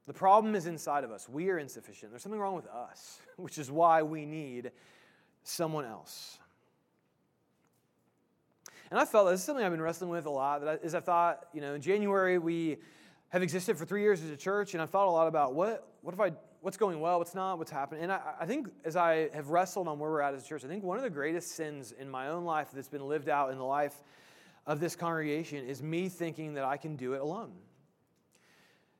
The 0.06 0.12
problem 0.12 0.54
is 0.54 0.66
inside 0.66 1.04
of 1.04 1.10
us. 1.10 1.28
We 1.28 1.48
are 1.50 1.58
insufficient. 1.58 2.12
There's 2.12 2.22
something 2.22 2.40
wrong 2.40 2.56
with 2.56 2.66
us, 2.66 3.20
which 3.36 3.58
is 3.58 3.70
why 3.70 4.02
we 4.02 4.26
need 4.26 4.72
someone 5.44 5.84
else. 5.84 6.38
And 8.90 9.00
I 9.00 9.06
felt 9.06 9.30
this 9.30 9.40
is 9.40 9.46
something 9.46 9.64
I've 9.64 9.72
been 9.72 9.80
wrestling 9.80 10.10
with 10.10 10.26
a 10.26 10.30
lot. 10.30 10.60
That 10.60 10.68
I, 10.68 10.86
is 10.86 10.94
I 10.94 11.00
thought, 11.00 11.46
you 11.54 11.62
know, 11.62 11.74
in 11.74 11.80
January 11.80 12.36
we 12.38 12.76
have 13.30 13.42
existed 13.42 13.78
for 13.78 13.86
three 13.86 14.02
years 14.02 14.22
as 14.22 14.28
a 14.28 14.36
church, 14.36 14.74
and 14.74 14.82
I 14.82 14.86
thought 14.86 15.08
a 15.08 15.10
lot 15.10 15.28
about 15.28 15.54
what 15.54 15.88
what 16.02 16.12
if 16.12 16.20
I 16.20 16.32
what's 16.62 16.76
going 16.76 17.00
well, 17.00 17.18
what's 17.18 17.34
not, 17.34 17.58
what's 17.58 17.70
happening. 17.70 18.04
And 18.04 18.12
I, 18.12 18.20
I, 18.40 18.46
think 18.46 18.68
as 18.84 18.96
I 18.96 19.28
have 19.34 19.48
wrestled 19.48 19.88
on 19.88 19.98
where 19.98 20.10
we're 20.10 20.20
at 20.20 20.32
as 20.32 20.44
a 20.44 20.48
church, 20.48 20.64
I 20.64 20.68
think 20.68 20.84
one 20.84 20.96
of 20.96 21.02
the 21.02 21.10
greatest 21.10 21.56
sins 21.56 21.92
in 21.92 22.08
my 22.08 22.28
own 22.28 22.44
life 22.44 22.68
that's 22.72 22.88
been 22.88 23.06
lived 23.06 23.28
out 23.28 23.50
in 23.50 23.58
the 23.58 23.64
life 23.64 23.94
of 24.64 24.78
this 24.78 24.94
congregation 24.94 25.66
is 25.66 25.82
me 25.82 26.08
thinking 26.08 26.54
that 26.54 26.64
I 26.64 26.76
can 26.76 26.94
do 26.94 27.14
it 27.14 27.20
alone. 27.20 27.50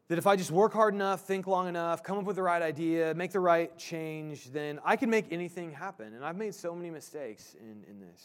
That 0.09 0.19
if 0.19 0.27
I 0.27 0.35
just 0.35 0.51
work 0.51 0.73
hard 0.73 0.93
enough, 0.93 1.21
think 1.21 1.47
long 1.47 1.69
enough, 1.69 2.03
come 2.03 2.19
up 2.19 2.25
with 2.25 2.37
the 2.37 2.43
right 2.43 2.61
idea, 2.61 3.15
make 3.15 3.31
the 3.31 3.41
right 3.41 3.77
change, 3.79 4.51
then 4.51 4.81
I 4.85 4.97
can 4.97 5.09
make 5.09 5.33
anything 5.33 5.71
happen. 5.71 6.15
And 6.15 6.25
I've 6.25 6.37
made 6.37 6.57
so 6.57 6.75
many 6.75 6.91
mistakes 6.91 7.55
in, 7.61 7.85
in 7.89 8.01
this. 8.01 8.23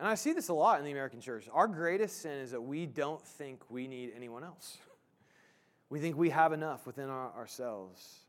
And 0.00 0.08
I 0.08 0.16
see 0.16 0.32
this 0.32 0.48
a 0.48 0.52
lot 0.52 0.80
in 0.80 0.84
the 0.84 0.90
American 0.90 1.20
church. 1.20 1.48
Our 1.52 1.68
greatest 1.68 2.20
sin 2.20 2.40
is 2.40 2.50
that 2.50 2.60
we 2.60 2.86
don't 2.86 3.22
think 3.22 3.62
we 3.70 3.86
need 3.86 4.12
anyone 4.16 4.42
else. 4.42 4.78
We 5.88 6.00
think 6.00 6.16
we 6.16 6.30
have 6.30 6.52
enough 6.52 6.86
within 6.86 7.08
our, 7.08 7.32
ourselves. 7.36 8.20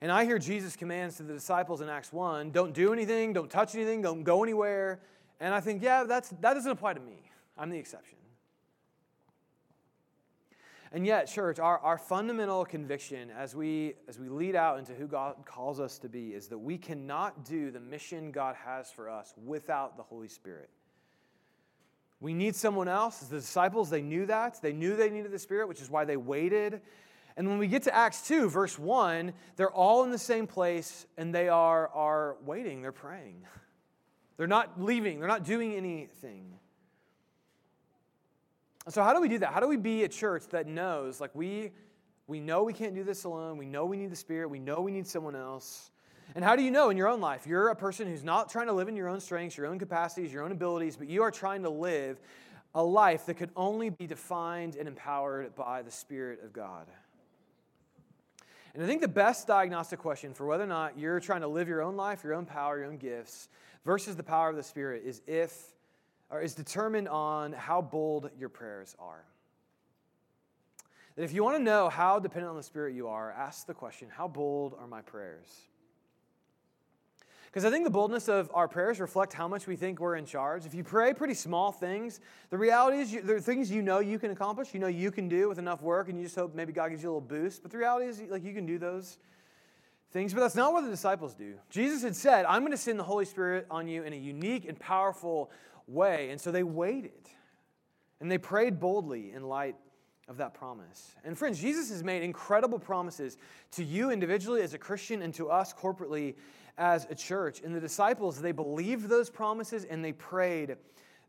And 0.00 0.10
I 0.10 0.24
hear 0.24 0.38
Jesus' 0.38 0.76
commands 0.76 1.16
to 1.18 1.22
the 1.22 1.32
disciples 1.32 1.80
in 1.80 1.88
Acts 1.88 2.12
1 2.12 2.50
don't 2.50 2.74
do 2.74 2.92
anything, 2.92 3.32
don't 3.32 3.50
touch 3.50 3.74
anything, 3.74 4.02
don't 4.02 4.22
go 4.22 4.42
anywhere. 4.42 5.00
And 5.40 5.52
I 5.52 5.60
think, 5.60 5.82
yeah, 5.82 6.04
that's, 6.04 6.30
that 6.40 6.54
doesn't 6.54 6.70
apply 6.70 6.94
to 6.94 7.00
me. 7.00 7.30
I'm 7.58 7.70
the 7.70 7.78
exception. 7.78 8.18
And 10.92 11.04
yet, 11.04 11.26
church, 11.26 11.58
our, 11.58 11.80
our 11.80 11.98
fundamental 11.98 12.64
conviction 12.64 13.28
as 13.36 13.56
we, 13.56 13.94
as 14.06 14.20
we 14.20 14.28
lead 14.28 14.54
out 14.54 14.78
into 14.78 14.94
who 14.94 15.08
God 15.08 15.34
calls 15.44 15.80
us 15.80 15.98
to 15.98 16.08
be 16.08 16.28
is 16.28 16.46
that 16.48 16.58
we 16.58 16.78
cannot 16.78 17.44
do 17.44 17.72
the 17.72 17.80
mission 17.80 18.30
God 18.30 18.54
has 18.54 18.92
for 18.92 19.10
us 19.10 19.34
without 19.44 19.96
the 19.96 20.04
Holy 20.04 20.28
Spirit. 20.28 20.70
We 22.20 22.32
need 22.34 22.56
someone 22.56 22.88
else. 22.88 23.18
The 23.18 23.36
disciples, 23.36 23.90
they 23.90 24.02
knew 24.02 24.26
that. 24.26 24.60
They 24.62 24.72
knew 24.72 24.96
they 24.96 25.10
needed 25.10 25.30
the 25.30 25.38
Spirit, 25.38 25.68
which 25.68 25.80
is 25.80 25.90
why 25.90 26.04
they 26.04 26.16
waited. 26.16 26.80
And 27.36 27.48
when 27.48 27.58
we 27.58 27.66
get 27.66 27.82
to 27.84 27.94
Acts 27.94 28.26
2, 28.28 28.48
verse 28.48 28.78
1, 28.78 29.32
they're 29.56 29.70
all 29.70 30.04
in 30.04 30.10
the 30.10 30.18
same 30.18 30.46
place 30.46 31.06
and 31.18 31.34
they 31.34 31.48
are, 31.48 31.88
are 31.88 32.36
waiting. 32.44 32.80
They're 32.82 32.92
praying. 32.92 33.46
They're 34.36 34.46
not 34.48 34.82
leaving, 34.82 35.20
they're 35.20 35.28
not 35.28 35.44
doing 35.44 35.74
anything. 35.74 36.58
So, 38.88 39.02
how 39.02 39.14
do 39.14 39.20
we 39.20 39.28
do 39.28 39.38
that? 39.38 39.52
How 39.52 39.60
do 39.60 39.68
we 39.68 39.76
be 39.76 40.02
a 40.02 40.08
church 40.08 40.48
that 40.50 40.66
knows, 40.66 41.20
like, 41.20 41.34
we, 41.34 41.70
we 42.26 42.40
know 42.40 42.64
we 42.64 42.72
can't 42.72 42.94
do 42.94 43.04
this 43.04 43.24
alone, 43.24 43.56
we 43.56 43.64
know 43.66 43.86
we 43.86 43.96
need 43.96 44.10
the 44.10 44.16
Spirit, 44.16 44.50
we 44.50 44.58
know 44.58 44.80
we 44.80 44.90
need 44.90 45.06
someone 45.06 45.36
else, 45.36 45.92
and 46.34 46.44
how 46.44 46.56
do 46.56 46.62
you 46.62 46.70
know 46.70 46.90
in 46.90 46.96
your 46.96 47.08
own 47.08 47.20
life? 47.20 47.46
You're 47.46 47.68
a 47.68 47.76
person 47.76 48.08
who's 48.08 48.24
not 48.24 48.50
trying 48.50 48.66
to 48.66 48.72
live 48.72 48.88
in 48.88 48.96
your 48.96 49.08
own 49.08 49.20
strengths, 49.20 49.56
your 49.56 49.66
own 49.66 49.78
capacities, 49.78 50.32
your 50.32 50.42
own 50.42 50.52
abilities, 50.52 50.96
but 50.96 51.08
you 51.08 51.22
are 51.22 51.30
trying 51.30 51.62
to 51.62 51.70
live 51.70 52.20
a 52.74 52.82
life 52.82 53.26
that 53.26 53.34
could 53.34 53.50
only 53.54 53.90
be 53.90 54.06
defined 54.06 54.74
and 54.74 54.88
empowered 54.88 55.54
by 55.54 55.82
the 55.82 55.90
Spirit 55.90 56.42
of 56.42 56.52
God. 56.52 56.86
And 58.74 58.82
I 58.82 58.86
think 58.86 59.00
the 59.00 59.08
best 59.08 59.46
diagnostic 59.46 60.00
question 60.00 60.34
for 60.34 60.46
whether 60.46 60.64
or 60.64 60.68
not 60.68 60.98
you're 60.98 61.20
trying 61.20 61.42
to 61.42 61.46
live 61.46 61.68
your 61.68 61.82
own 61.82 61.96
life, 61.96 62.24
your 62.24 62.34
own 62.34 62.46
power, 62.46 62.78
your 62.78 62.88
own 62.88 62.96
gifts, 62.96 63.48
versus 63.84 64.16
the 64.16 64.24
power 64.24 64.50
of 64.50 64.56
the 64.56 64.62
Spirit 64.62 65.02
is 65.04 65.22
if 65.26 65.74
or 66.30 66.40
is 66.40 66.54
determined 66.54 67.08
on 67.08 67.52
how 67.52 67.80
bold 67.80 68.30
your 68.36 68.48
prayers 68.48 68.96
are. 68.98 69.24
That 71.14 71.22
if 71.22 71.32
you 71.32 71.44
want 71.44 71.58
to 71.58 71.62
know 71.62 71.88
how 71.88 72.18
dependent 72.18 72.50
on 72.50 72.56
the 72.56 72.62
Spirit 72.64 72.96
you 72.96 73.06
are, 73.06 73.30
ask 73.30 73.66
the 73.66 73.74
question, 73.74 74.08
how 74.10 74.26
bold 74.26 74.74
are 74.80 74.88
my 74.88 75.02
prayers? 75.02 75.46
Because 77.54 77.64
I 77.64 77.70
think 77.70 77.84
the 77.84 77.90
boldness 77.90 78.28
of 78.28 78.50
our 78.52 78.66
prayers 78.66 78.98
reflect 78.98 79.32
how 79.32 79.46
much 79.46 79.68
we 79.68 79.76
think 79.76 80.00
we're 80.00 80.16
in 80.16 80.26
charge. 80.26 80.66
If 80.66 80.74
you 80.74 80.82
pray 80.82 81.14
pretty 81.14 81.34
small 81.34 81.70
things, 81.70 82.18
the 82.50 82.58
reality 82.58 82.96
is 82.96 83.12
you, 83.12 83.22
there 83.22 83.36
are 83.36 83.40
things 83.40 83.70
you 83.70 83.80
know 83.80 84.00
you 84.00 84.18
can 84.18 84.32
accomplish, 84.32 84.74
you 84.74 84.80
know 84.80 84.88
you 84.88 85.12
can 85.12 85.28
do 85.28 85.48
with 85.48 85.60
enough 85.60 85.80
work, 85.80 86.08
and 86.08 86.18
you 86.18 86.24
just 86.24 86.34
hope 86.34 86.52
maybe 86.56 86.72
God 86.72 86.88
gives 86.88 87.04
you 87.04 87.10
a 87.10 87.12
little 87.14 87.20
boost. 87.20 87.62
But 87.62 87.70
the 87.70 87.78
reality 87.78 88.06
is, 88.06 88.20
like, 88.28 88.42
you 88.42 88.52
can 88.54 88.66
do 88.66 88.76
those 88.76 89.18
things. 90.10 90.34
But 90.34 90.40
that's 90.40 90.56
not 90.56 90.72
what 90.72 90.82
the 90.82 90.90
disciples 90.90 91.32
do. 91.36 91.54
Jesus 91.70 92.02
had 92.02 92.16
said, 92.16 92.44
I'm 92.46 92.62
going 92.62 92.72
to 92.72 92.76
send 92.76 92.98
the 92.98 93.04
Holy 93.04 93.24
Spirit 93.24 93.68
on 93.70 93.86
you 93.86 94.02
in 94.02 94.12
a 94.12 94.16
unique 94.16 94.68
and 94.68 94.76
powerful 94.76 95.52
way. 95.86 96.30
And 96.30 96.40
so 96.40 96.50
they 96.50 96.64
waited. 96.64 97.12
And 98.20 98.28
they 98.28 98.38
prayed 98.38 98.80
boldly 98.80 99.30
in 99.30 99.44
light 99.44 99.76
of 100.28 100.38
that 100.38 100.54
promise. 100.54 101.14
And 101.24 101.36
friends, 101.36 101.60
Jesus 101.60 101.90
has 101.90 102.02
made 102.02 102.22
incredible 102.22 102.78
promises 102.78 103.36
to 103.72 103.84
you 103.84 104.10
individually 104.10 104.62
as 104.62 104.74
a 104.74 104.78
Christian 104.78 105.22
and 105.22 105.34
to 105.34 105.50
us 105.50 105.74
corporately 105.74 106.34
as 106.78 107.06
a 107.10 107.14
church. 107.14 107.60
And 107.62 107.74
the 107.74 107.80
disciples, 107.80 108.40
they 108.40 108.52
believed 108.52 109.08
those 109.08 109.30
promises 109.30 109.84
and 109.84 110.04
they 110.04 110.12
prayed 110.12 110.76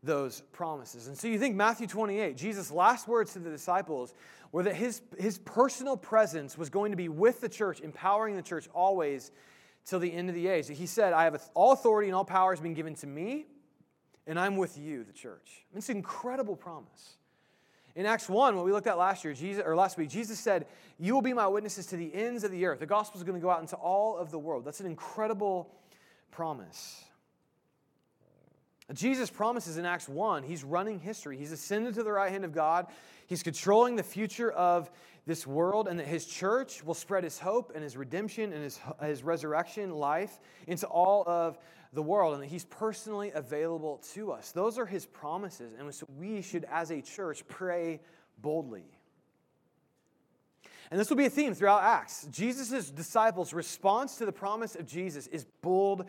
those 0.02 0.42
promises. 0.52 1.08
And 1.08 1.16
so 1.16 1.28
you 1.28 1.38
think 1.38 1.56
Matthew 1.56 1.86
28, 1.86 2.36
Jesus' 2.36 2.70
last 2.70 3.08
words 3.08 3.32
to 3.34 3.38
the 3.38 3.50
disciples 3.50 4.14
were 4.52 4.62
that 4.62 4.76
his, 4.76 5.02
his 5.18 5.38
personal 5.38 5.96
presence 5.96 6.56
was 6.56 6.70
going 6.70 6.92
to 6.92 6.96
be 6.96 7.08
with 7.08 7.40
the 7.40 7.48
church, 7.48 7.80
empowering 7.80 8.36
the 8.36 8.42
church 8.42 8.68
always 8.74 9.32
till 9.84 9.98
the 9.98 10.12
end 10.12 10.28
of 10.28 10.34
the 10.34 10.48
age. 10.48 10.68
He 10.68 10.86
said, 10.86 11.12
I 11.12 11.24
have 11.24 11.50
all 11.54 11.72
authority 11.72 12.08
and 12.08 12.14
all 12.14 12.24
power 12.24 12.52
has 12.52 12.60
been 12.60 12.74
given 12.74 12.94
to 12.96 13.06
me, 13.06 13.46
and 14.26 14.38
I'm 14.38 14.56
with 14.56 14.78
you, 14.78 15.04
the 15.04 15.12
church. 15.12 15.64
It's 15.74 15.88
an 15.88 15.96
incredible 15.96 16.56
promise. 16.56 17.16
In 17.96 18.04
Acts 18.04 18.28
1, 18.28 18.54
what 18.56 18.66
we 18.66 18.72
looked 18.72 18.86
at 18.86 18.98
last 18.98 19.24
year, 19.24 19.32
Jesus, 19.32 19.62
or 19.64 19.74
last 19.74 19.96
week, 19.96 20.10
Jesus 20.10 20.38
said, 20.38 20.66
You 20.98 21.14
will 21.14 21.22
be 21.22 21.32
my 21.32 21.48
witnesses 21.48 21.86
to 21.86 21.96
the 21.96 22.14
ends 22.14 22.44
of 22.44 22.50
the 22.50 22.66
earth. 22.66 22.78
The 22.78 22.84
gospel 22.84 23.18
is 23.18 23.24
going 23.24 23.40
to 23.40 23.42
go 23.42 23.48
out 23.48 23.62
into 23.62 23.76
all 23.76 24.18
of 24.18 24.30
the 24.30 24.38
world. 24.38 24.66
That's 24.66 24.80
an 24.80 24.86
incredible 24.86 25.74
promise. 26.30 27.02
Jesus 28.92 29.30
promises 29.30 29.78
in 29.78 29.86
Acts 29.86 30.10
1, 30.10 30.42
he's 30.42 30.62
running 30.62 31.00
history. 31.00 31.38
He's 31.38 31.52
ascended 31.52 31.94
to 31.94 32.02
the 32.02 32.12
right 32.12 32.30
hand 32.30 32.44
of 32.44 32.52
God. 32.52 32.86
He's 33.26 33.42
controlling 33.42 33.96
the 33.96 34.02
future 34.02 34.52
of 34.52 34.90
this 35.26 35.46
world, 35.46 35.88
and 35.88 35.98
that 35.98 36.06
his 36.06 36.26
church 36.26 36.84
will 36.84 36.94
spread 36.94 37.24
his 37.24 37.38
hope 37.38 37.72
and 37.74 37.82
his 37.82 37.96
redemption 37.96 38.52
and 38.52 38.62
his, 38.62 38.78
his 39.02 39.24
resurrection 39.24 39.90
life 39.90 40.38
into 40.66 40.86
all 40.86 41.24
of 41.26 41.58
the 41.96 42.02
world 42.02 42.34
and 42.34 42.42
that 42.42 42.48
He's 42.48 42.66
personally 42.66 43.32
available 43.34 44.00
to 44.14 44.30
us. 44.30 44.52
Those 44.52 44.78
are 44.78 44.86
His 44.86 45.06
promises, 45.06 45.72
and 45.76 45.92
so 45.92 46.06
we 46.16 46.42
should, 46.42 46.64
as 46.70 46.92
a 46.92 47.02
church, 47.02 47.42
pray 47.48 48.00
boldly. 48.38 48.84
And 50.90 51.00
this 51.00 51.10
will 51.10 51.16
be 51.16 51.26
a 51.26 51.30
theme 51.30 51.54
throughout 51.54 51.82
Acts. 51.82 52.28
Jesus' 52.30 52.90
disciples' 52.90 53.52
response 53.52 54.16
to 54.18 54.26
the 54.26 54.32
promise 54.32 54.76
of 54.76 54.86
Jesus 54.86 55.26
is 55.26 55.44
bold 55.62 56.04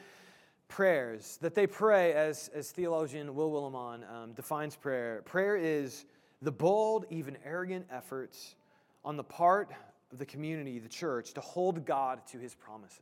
prayers 0.67 1.39
that 1.41 1.55
they 1.55 1.65
pray, 1.65 2.13
as, 2.13 2.49
as 2.53 2.71
theologian 2.71 3.33
Will 3.33 3.49
Willimon 3.49 4.03
um, 4.11 4.33
defines 4.33 4.75
prayer. 4.75 5.23
Prayer 5.25 5.55
is 5.55 6.05
the 6.41 6.51
bold, 6.51 7.05
even 7.09 7.37
arrogant 7.45 7.87
efforts 7.89 8.55
on 9.03 9.15
the 9.15 9.23
part 9.23 9.71
of 10.11 10.19
the 10.19 10.25
community, 10.25 10.79
the 10.79 10.89
church, 10.89 11.33
to 11.33 11.41
hold 11.41 11.85
God 11.85 12.19
to 12.27 12.37
his 12.37 12.53
promises. 12.53 12.99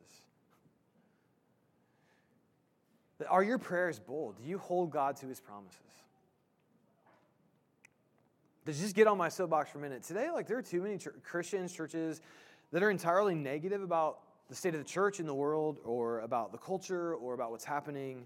Are 3.29 3.43
your 3.43 3.57
prayers 3.57 3.99
bold? 3.99 4.37
Do 4.37 4.43
you 4.43 4.57
hold 4.57 4.91
God 4.91 5.15
to 5.17 5.27
his 5.27 5.39
promises? 5.39 5.79
To 8.65 8.73
just 8.73 8.95
get 8.95 9.07
on 9.07 9.17
my 9.17 9.29
soapbox 9.29 9.69
for 9.69 9.77
a 9.77 9.81
minute. 9.81 10.03
Today, 10.03 10.29
like 10.31 10.47
there 10.47 10.57
are 10.57 10.63
too 10.63 10.81
many 10.81 10.97
ch- 10.97 11.07
Christians, 11.23 11.71
churches 11.71 12.19
that 12.71 12.81
are 12.83 12.89
entirely 12.89 13.35
negative 13.35 13.83
about 13.83 14.19
the 14.49 14.55
state 14.55 14.73
of 14.73 14.79
the 14.79 14.89
church 14.89 15.19
in 15.19 15.25
the 15.25 15.33
world 15.33 15.79
or 15.85 16.19
about 16.21 16.51
the 16.51 16.57
culture 16.57 17.13
or 17.13 17.33
about 17.33 17.51
what's 17.51 17.63
happening. 17.63 18.25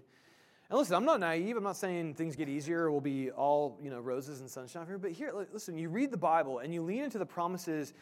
And 0.70 0.78
listen, 0.78 0.96
I'm 0.96 1.04
not 1.04 1.20
naive. 1.20 1.56
I'm 1.56 1.62
not 1.62 1.76
saying 1.76 2.14
things 2.14 2.36
get 2.36 2.48
easier. 2.48 2.90
We'll 2.90 3.00
be 3.00 3.30
all, 3.30 3.78
you 3.82 3.90
know, 3.90 4.00
roses 4.00 4.40
and 4.40 4.48
sunshine 4.48 4.86
here. 4.86 4.98
But 4.98 5.12
here, 5.12 5.32
listen, 5.52 5.76
you 5.76 5.88
read 5.88 6.10
the 6.10 6.16
Bible 6.16 6.60
and 6.60 6.72
you 6.72 6.82
lean 6.82 7.04
into 7.04 7.18
the 7.18 7.26
promises 7.26 7.92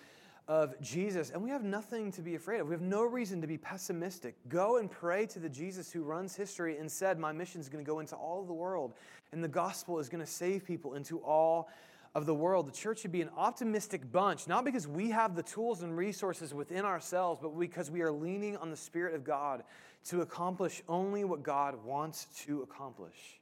of 0.49 0.81
Jesus, 0.81 1.29
and 1.31 1.43
we 1.43 1.51
have 1.51 1.63
nothing 1.63 2.11
to 2.13 2.23
be 2.23 2.35
afraid 2.35 2.61
of. 2.61 2.69
We 2.69 2.75
have 2.75 2.81
no 2.81 3.03
reason 3.03 3.43
to 3.43 3.47
be 3.47 3.59
pessimistic. 3.59 4.35
Go 4.49 4.79
and 4.79 4.91
pray 4.91 5.27
to 5.27 5.39
the 5.39 5.49
Jesus 5.49 5.93
who 5.93 6.03
runs 6.03 6.35
history 6.35 6.79
and 6.79 6.91
said, 6.91 7.19
My 7.19 7.33
mission 7.33 7.61
is 7.61 7.69
going 7.69 7.85
to 7.85 7.89
go 7.89 8.01
into 8.01 8.17
all 8.17 8.43
the 8.43 8.55
world, 8.55 8.95
and 9.31 9.45
the 9.45 9.49
gospel 9.49 9.99
is 9.99 10.09
going 10.09 10.25
to 10.25 10.31
save 10.31 10.65
people 10.65 10.95
into 10.95 11.19
all 11.19 11.69
of 12.15 12.25
the 12.25 12.35
world. 12.35 12.67
The 12.67 12.73
church 12.73 13.01
should 13.01 13.13
be 13.13 13.21
an 13.21 13.29
optimistic 13.37 14.11
bunch, 14.11 14.49
not 14.49 14.65
because 14.65 14.89
we 14.89 15.11
have 15.11 15.37
the 15.37 15.43
tools 15.43 15.83
and 15.83 15.95
resources 15.95 16.55
within 16.55 16.87
ourselves, 16.87 17.41
but 17.43 17.51
because 17.59 17.91
we 17.91 18.01
are 18.01 18.11
leaning 18.11 18.57
on 18.57 18.71
the 18.71 18.77
Spirit 18.77 19.15
of 19.15 19.25
God 19.25 19.65
to 20.07 20.23
accomplish 20.23 20.83
only 20.89 21.25
what 21.25 21.43
God 21.43 21.85
wants 21.85 22.27
to 22.47 22.63
accomplish. 22.63 23.39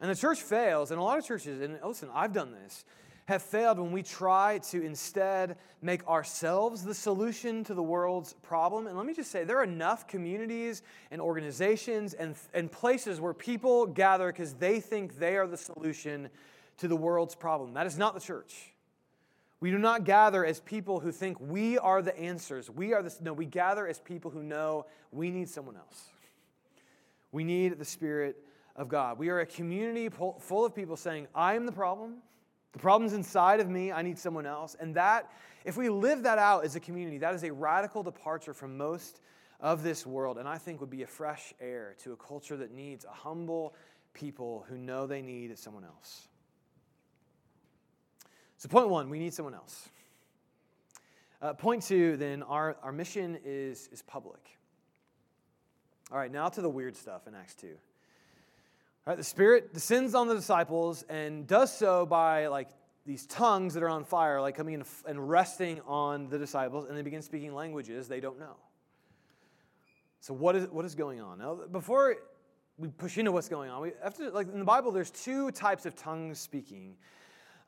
And 0.00 0.10
the 0.10 0.16
church 0.16 0.40
fails, 0.40 0.90
and 0.90 0.98
a 0.98 1.02
lot 1.02 1.18
of 1.18 1.26
churches, 1.26 1.60
and 1.60 1.78
listen, 1.84 2.08
I've 2.14 2.32
done 2.32 2.52
this 2.52 2.86
have 3.26 3.42
failed 3.42 3.78
when 3.78 3.92
we 3.92 4.02
try 4.02 4.58
to 4.58 4.82
instead 4.82 5.56
make 5.80 6.06
ourselves 6.08 6.84
the 6.84 6.94
solution 6.94 7.62
to 7.64 7.74
the 7.74 7.82
world's 7.82 8.32
problem. 8.34 8.86
And 8.86 8.96
let 8.96 9.06
me 9.06 9.14
just 9.14 9.30
say, 9.30 9.44
there 9.44 9.58
are 9.58 9.64
enough 9.64 10.08
communities 10.08 10.82
and 11.10 11.20
organizations 11.20 12.14
and, 12.14 12.34
and 12.52 12.70
places 12.70 13.20
where 13.20 13.34
people 13.34 13.86
gather 13.86 14.26
because 14.26 14.54
they 14.54 14.80
think 14.80 15.18
they 15.18 15.36
are 15.36 15.46
the 15.46 15.56
solution 15.56 16.28
to 16.78 16.88
the 16.88 16.96
world's 16.96 17.34
problem. 17.34 17.74
That 17.74 17.86
is 17.86 17.96
not 17.96 18.14
the 18.14 18.20
church. 18.20 18.72
We 19.60 19.70
do 19.70 19.78
not 19.78 20.02
gather 20.02 20.44
as 20.44 20.58
people 20.58 20.98
who 20.98 21.12
think 21.12 21.38
we 21.38 21.78
are 21.78 22.02
the 22.02 22.18
answers. 22.18 22.68
We 22.68 22.92
are 22.92 23.02
the, 23.02 23.14
no, 23.20 23.32
we 23.32 23.46
gather 23.46 23.86
as 23.86 24.00
people 24.00 24.32
who 24.32 24.42
know 24.42 24.86
we 25.12 25.30
need 25.30 25.48
someone 25.48 25.76
else. 25.76 26.06
We 27.30 27.44
need 27.44 27.78
the 27.78 27.84
Spirit 27.84 28.36
of 28.74 28.88
God. 28.88 29.18
We 29.18 29.28
are 29.28 29.38
a 29.38 29.46
community 29.46 30.08
full 30.08 30.64
of 30.66 30.74
people 30.74 30.96
saying, 30.96 31.28
I 31.32 31.54
am 31.54 31.66
the 31.66 31.72
problem. 31.72 32.16
The 32.72 32.78
problem's 32.78 33.12
inside 33.12 33.60
of 33.60 33.68
me. 33.68 33.92
I 33.92 34.02
need 34.02 34.18
someone 34.18 34.46
else. 34.46 34.76
And 34.78 34.94
that, 34.96 35.30
if 35.64 35.76
we 35.76 35.88
live 35.88 36.22
that 36.22 36.38
out 36.38 36.64
as 36.64 36.74
a 36.76 36.80
community, 36.80 37.18
that 37.18 37.34
is 37.34 37.44
a 37.44 37.52
radical 37.52 38.02
departure 38.02 38.54
from 38.54 38.76
most 38.76 39.20
of 39.60 39.82
this 39.82 40.06
world. 40.06 40.38
And 40.38 40.48
I 40.48 40.58
think 40.58 40.80
would 40.80 40.90
be 40.90 41.02
a 41.02 41.06
fresh 41.06 41.52
air 41.60 41.94
to 42.02 42.12
a 42.12 42.16
culture 42.16 42.56
that 42.56 42.72
needs 42.72 43.04
a 43.04 43.12
humble 43.12 43.74
people 44.14 44.64
who 44.68 44.76
know 44.76 45.06
they 45.06 45.22
need 45.22 45.56
someone 45.58 45.84
else. 45.84 46.28
So, 48.56 48.68
point 48.68 48.88
one, 48.88 49.10
we 49.10 49.18
need 49.18 49.34
someone 49.34 49.54
else. 49.54 49.88
Uh, 51.40 51.52
point 51.52 51.82
two, 51.82 52.16
then, 52.16 52.42
our, 52.44 52.76
our 52.82 52.92
mission 52.92 53.38
is, 53.44 53.88
is 53.92 54.02
public. 54.02 54.40
All 56.12 56.18
right, 56.18 56.30
now 56.30 56.48
to 56.48 56.60
the 56.60 56.68
weird 56.68 56.94
stuff 56.94 57.26
in 57.26 57.34
Acts 57.34 57.54
2. 57.54 57.68
Right, 59.04 59.16
the 59.16 59.24
Spirit 59.24 59.74
descends 59.74 60.14
on 60.14 60.28
the 60.28 60.34
disciples 60.34 61.02
and 61.08 61.44
does 61.44 61.76
so 61.76 62.06
by 62.06 62.46
like 62.46 62.68
these 63.04 63.26
tongues 63.26 63.74
that 63.74 63.82
are 63.82 63.88
on 63.88 64.04
fire, 64.04 64.40
like 64.40 64.54
coming 64.54 64.74
in 64.74 64.84
and 65.08 65.28
resting 65.28 65.80
on 65.88 66.28
the 66.28 66.38
disciples, 66.38 66.86
and 66.88 66.96
they 66.96 67.02
begin 67.02 67.20
speaking 67.20 67.52
languages 67.52 68.06
they 68.06 68.20
don't 68.20 68.38
know. 68.38 68.54
So 70.20 70.32
what 70.32 70.54
is 70.54 70.68
what 70.68 70.84
is 70.84 70.94
going 70.94 71.20
on? 71.20 71.38
Now, 71.38 71.58
before 71.72 72.14
we 72.78 72.88
push 72.88 73.18
into 73.18 73.32
what's 73.32 73.48
going 73.48 73.70
on, 73.70 73.82
we 73.82 73.90
have 74.04 74.14
to 74.18 74.30
like 74.30 74.46
in 74.52 74.60
the 74.60 74.64
Bible, 74.64 74.92
there's 74.92 75.10
two 75.10 75.50
types 75.50 75.84
of 75.84 75.96
tongue 75.96 76.32
speaking. 76.32 76.94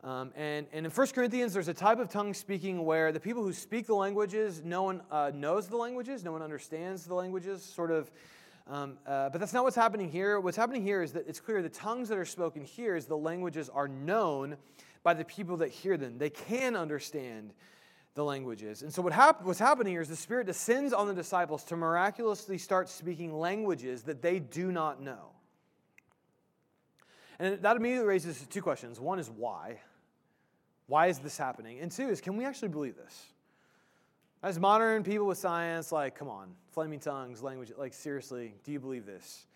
Um, 0.04 0.32
and, 0.36 0.66
and 0.72 0.84
in 0.84 0.92
1 0.92 1.06
Corinthians, 1.08 1.54
there's 1.54 1.68
a 1.68 1.74
type 1.74 1.98
of 1.98 2.10
tongue 2.10 2.34
speaking 2.34 2.84
where 2.84 3.10
the 3.10 3.18
people 3.18 3.42
who 3.42 3.54
speak 3.54 3.86
the 3.86 3.94
languages, 3.94 4.60
no 4.62 4.82
one 4.82 5.00
uh, 5.10 5.32
knows 5.34 5.66
the 5.66 5.78
languages, 5.78 6.22
no 6.22 6.30
one 6.30 6.42
understands 6.42 7.06
the 7.06 7.14
languages, 7.14 7.64
sort 7.64 7.90
of 7.90 8.10
um, 8.66 8.96
uh, 9.06 9.28
but 9.28 9.38
that's 9.38 9.52
not 9.52 9.64
what's 9.64 9.76
happening 9.76 10.10
here. 10.10 10.40
What's 10.40 10.56
happening 10.56 10.82
here 10.82 11.02
is 11.02 11.12
that 11.12 11.28
it's 11.28 11.40
clear 11.40 11.60
the 11.60 11.68
tongues 11.68 12.08
that 12.08 12.16
are 12.16 12.24
spoken 12.24 12.64
here 12.64 12.96
is 12.96 13.06
the 13.06 13.16
languages 13.16 13.68
are 13.68 13.88
known 13.88 14.56
by 15.02 15.12
the 15.12 15.24
people 15.24 15.58
that 15.58 15.68
hear 15.68 15.96
them. 15.98 16.16
They 16.16 16.30
can 16.30 16.74
understand 16.74 17.52
the 18.14 18.24
languages. 18.24 18.82
And 18.82 18.92
so 18.92 19.02
what 19.02 19.12
hap- 19.12 19.44
what's 19.44 19.58
happening 19.58 19.92
here 19.92 20.00
is 20.00 20.08
the 20.08 20.16
Spirit 20.16 20.46
descends 20.46 20.92
on 20.92 21.08
the 21.08 21.14
disciples 21.14 21.64
to 21.64 21.76
miraculously 21.76 22.56
start 22.56 22.88
speaking 22.88 23.38
languages 23.38 24.04
that 24.04 24.22
they 24.22 24.38
do 24.38 24.72
not 24.72 25.02
know. 25.02 25.32
And 27.38 27.60
that 27.60 27.76
immediately 27.76 28.06
raises 28.06 28.46
two 28.48 28.62
questions. 28.62 28.98
One 28.98 29.18
is 29.18 29.28
why? 29.28 29.80
Why 30.86 31.08
is 31.08 31.18
this 31.18 31.36
happening? 31.36 31.80
And 31.80 31.90
two 31.90 32.08
is 32.08 32.20
can 32.20 32.36
we 32.36 32.44
actually 32.44 32.68
believe 32.68 32.96
this? 32.96 33.26
As 34.44 34.60
modern 34.60 35.02
people 35.04 35.26
with 35.26 35.38
science, 35.38 35.90
like, 35.90 36.14
come 36.14 36.28
on, 36.28 36.50
flaming 36.70 37.00
tongues, 37.00 37.42
language, 37.42 37.72
like, 37.78 37.94
seriously, 37.94 38.52
do 38.62 38.72
you 38.72 38.78
believe 38.78 39.06
this? 39.06 39.46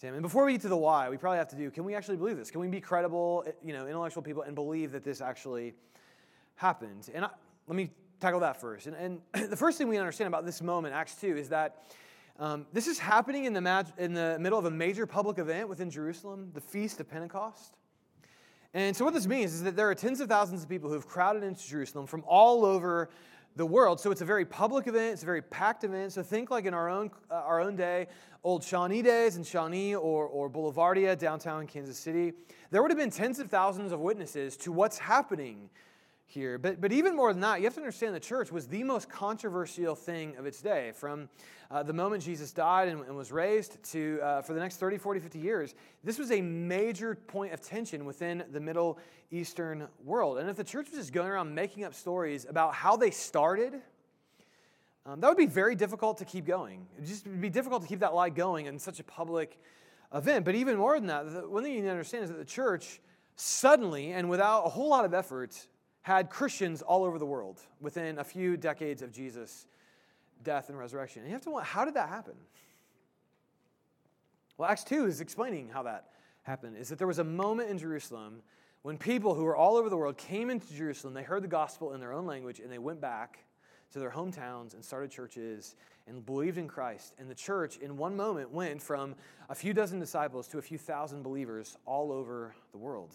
Tim? 0.00 0.14
And 0.14 0.22
before 0.22 0.44
we 0.44 0.52
get 0.52 0.60
to 0.60 0.68
the 0.68 0.76
why, 0.76 1.10
we 1.10 1.16
probably 1.16 1.38
have 1.38 1.48
to 1.48 1.56
do, 1.56 1.72
can 1.72 1.82
we 1.82 1.96
actually 1.96 2.18
believe 2.18 2.36
this? 2.36 2.48
Can 2.48 2.60
we 2.60 2.68
be 2.68 2.80
credible, 2.80 3.44
you 3.64 3.72
know, 3.72 3.88
intellectual 3.88 4.22
people 4.22 4.42
and 4.42 4.54
believe 4.54 4.92
that 4.92 5.02
this 5.02 5.20
actually 5.20 5.74
happened? 6.54 7.10
And 7.12 7.24
I, 7.24 7.30
let 7.66 7.74
me 7.74 7.90
tackle 8.20 8.38
that 8.38 8.60
first. 8.60 8.86
And, 8.86 9.20
and 9.34 9.50
the 9.50 9.56
first 9.56 9.76
thing 9.76 9.88
we 9.88 9.98
understand 9.98 10.28
about 10.28 10.46
this 10.46 10.62
moment, 10.62 10.94
Acts 10.94 11.16
2, 11.16 11.36
is 11.36 11.48
that 11.48 11.92
um, 12.38 12.64
this 12.72 12.86
is 12.86 12.96
happening 12.96 13.46
in 13.46 13.52
the, 13.52 13.86
in 13.98 14.14
the 14.14 14.38
middle 14.38 14.60
of 14.60 14.66
a 14.66 14.70
major 14.70 15.04
public 15.04 15.38
event 15.38 15.68
within 15.68 15.90
Jerusalem, 15.90 16.52
the 16.54 16.60
Feast 16.60 17.00
of 17.00 17.10
Pentecost. 17.10 17.74
And 18.72 18.94
so, 18.94 19.04
what 19.04 19.14
this 19.14 19.26
means 19.26 19.54
is 19.54 19.62
that 19.64 19.74
there 19.74 19.90
are 19.90 19.94
tens 19.94 20.20
of 20.20 20.28
thousands 20.28 20.62
of 20.62 20.68
people 20.68 20.90
who 20.90 20.94
have 20.94 21.08
crowded 21.08 21.42
into 21.42 21.66
Jerusalem 21.66 22.06
from 22.06 22.22
all 22.26 22.64
over 22.64 23.08
the 23.58 23.66
world. 23.66 23.98
So 23.98 24.12
it's 24.12 24.20
a 24.20 24.24
very 24.24 24.44
public 24.44 24.86
event, 24.86 25.14
it's 25.14 25.24
a 25.24 25.26
very 25.26 25.42
packed 25.42 25.82
event. 25.82 26.12
So 26.12 26.22
think 26.22 26.48
like 26.50 26.64
in 26.64 26.72
our 26.72 26.88
own, 26.88 27.10
uh, 27.28 27.34
our 27.34 27.60
own 27.60 27.74
day, 27.74 28.06
old 28.44 28.62
Shawnee 28.62 29.02
days 29.02 29.36
in 29.36 29.42
Shawnee 29.42 29.96
or, 29.96 30.26
or 30.26 30.48
Boulevardia, 30.48 31.18
downtown 31.18 31.66
Kansas 31.66 31.98
City. 31.98 32.32
There 32.70 32.82
would 32.82 32.90
have 32.92 32.98
been 32.98 33.10
tens 33.10 33.40
of 33.40 33.50
thousands 33.50 33.90
of 33.90 33.98
witnesses 33.98 34.56
to 34.58 34.70
what's 34.70 34.96
happening 34.96 35.70
here. 36.28 36.58
But, 36.58 36.80
but 36.80 36.92
even 36.92 37.16
more 37.16 37.32
than 37.32 37.40
that, 37.40 37.58
you 37.58 37.64
have 37.64 37.74
to 37.74 37.80
understand 37.80 38.14
the 38.14 38.20
church 38.20 38.52
was 38.52 38.68
the 38.68 38.82
most 38.82 39.08
controversial 39.08 39.94
thing 39.94 40.36
of 40.36 40.44
its 40.44 40.60
day. 40.60 40.92
From 40.94 41.28
uh, 41.70 41.82
the 41.82 41.94
moment 41.94 42.22
Jesus 42.22 42.52
died 42.52 42.88
and, 42.88 43.00
and 43.00 43.16
was 43.16 43.32
raised 43.32 43.82
to 43.92 44.20
uh, 44.22 44.42
for 44.42 44.52
the 44.52 44.60
next 44.60 44.76
30, 44.76 44.98
40, 44.98 45.20
50 45.20 45.38
years, 45.38 45.74
this 46.04 46.18
was 46.18 46.30
a 46.30 46.42
major 46.42 47.14
point 47.14 47.54
of 47.54 47.62
tension 47.62 48.04
within 48.04 48.44
the 48.52 48.60
Middle 48.60 48.98
Eastern 49.30 49.88
world. 50.04 50.38
And 50.38 50.50
if 50.50 50.56
the 50.56 50.64
church 50.64 50.90
was 50.90 50.98
just 50.98 51.12
going 51.12 51.28
around 51.28 51.54
making 51.54 51.84
up 51.84 51.94
stories 51.94 52.46
about 52.48 52.74
how 52.74 52.94
they 52.96 53.10
started, 53.10 53.80
um, 55.06 55.20
that 55.20 55.28
would 55.28 55.38
be 55.38 55.46
very 55.46 55.74
difficult 55.74 56.18
to 56.18 56.26
keep 56.26 56.44
going. 56.44 56.86
It 56.96 57.00
would 57.00 57.08
just 57.08 57.40
be 57.40 57.48
difficult 57.48 57.80
to 57.82 57.88
keep 57.88 58.00
that 58.00 58.14
lie 58.14 58.28
going 58.28 58.66
in 58.66 58.78
such 58.78 59.00
a 59.00 59.04
public 59.04 59.58
event. 60.14 60.44
But 60.44 60.56
even 60.56 60.76
more 60.76 60.94
than 60.98 61.06
that, 61.06 61.32
the, 61.32 61.48
one 61.48 61.62
thing 61.62 61.72
you 61.72 61.80
need 61.80 61.86
to 61.86 61.92
understand 61.92 62.24
is 62.24 62.30
that 62.30 62.38
the 62.38 62.44
church 62.44 63.00
suddenly 63.34 64.12
and 64.12 64.28
without 64.28 64.66
a 64.66 64.68
whole 64.68 64.90
lot 64.90 65.06
of 65.06 65.14
effort 65.14 65.56
had 66.02 66.30
Christians 66.30 66.82
all 66.82 67.04
over 67.04 67.18
the 67.18 67.26
world 67.26 67.60
within 67.80 68.18
a 68.18 68.24
few 68.24 68.56
decades 68.56 69.02
of 69.02 69.12
Jesus' 69.12 69.66
death 70.42 70.68
and 70.68 70.78
resurrection. 70.78 71.22
And 71.22 71.28
you 71.28 71.34
have 71.34 71.42
to 71.42 71.50
wonder, 71.50 71.66
how 71.66 71.84
did 71.84 71.94
that 71.94 72.08
happen? 72.08 72.34
Well, 74.56 74.68
Acts 74.68 74.84
2 74.84 75.06
is 75.06 75.20
explaining 75.20 75.68
how 75.68 75.82
that 75.84 76.10
happened. 76.42 76.76
Is 76.76 76.88
that 76.88 76.98
there 76.98 77.06
was 77.06 77.18
a 77.18 77.24
moment 77.24 77.70
in 77.70 77.78
Jerusalem 77.78 78.42
when 78.82 78.96
people 78.96 79.34
who 79.34 79.44
were 79.44 79.56
all 79.56 79.76
over 79.76 79.88
the 79.90 79.96
world 79.96 80.16
came 80.16 80.50
into 80.50 80.72
Jerusalem, 80.72 81.12
they 81.14 81.22
heard 81.22 81.42
the 81.42 81.48
gospel 81.48 81.94
in 81.94 82.00
their 82.00 82.12
own 82.12 82.26
language, 82.26 82.60
and 82.60 82.70
they 82.70 82.78
went 82.78 83.00
back 83.00 83.38
to 83.92 83.98
their 83.98 84.10
hometowns 84.10 84.74
and 84.74 84.84
started 84.84 85.10
churches 85.10 85.74
and 86.06 86.24
believed 86.24 86.58
in 86.58 86.68
Christ. 86.68 87.14
And 87.18 87.28
the 87.28 87.34
church, 87.34 87.78
in 87.78 87.96
one 87.96 88.16
moment, 88.16 88.50
went 88.50 88.80
from 88.80 89.14
a 89.48 89.54
few 89.54 89.72
dozen 89.72 89.98
disciples 89.98 90.46
to 90.48 90.58
a 90.58 90.62
few 90.62 90.78
thousand 90.78 91.22
believers 91.22 91.76
all 91.86 92.12
over 92.12 92.54
the 92.72 92.78
world. 92.78 93.14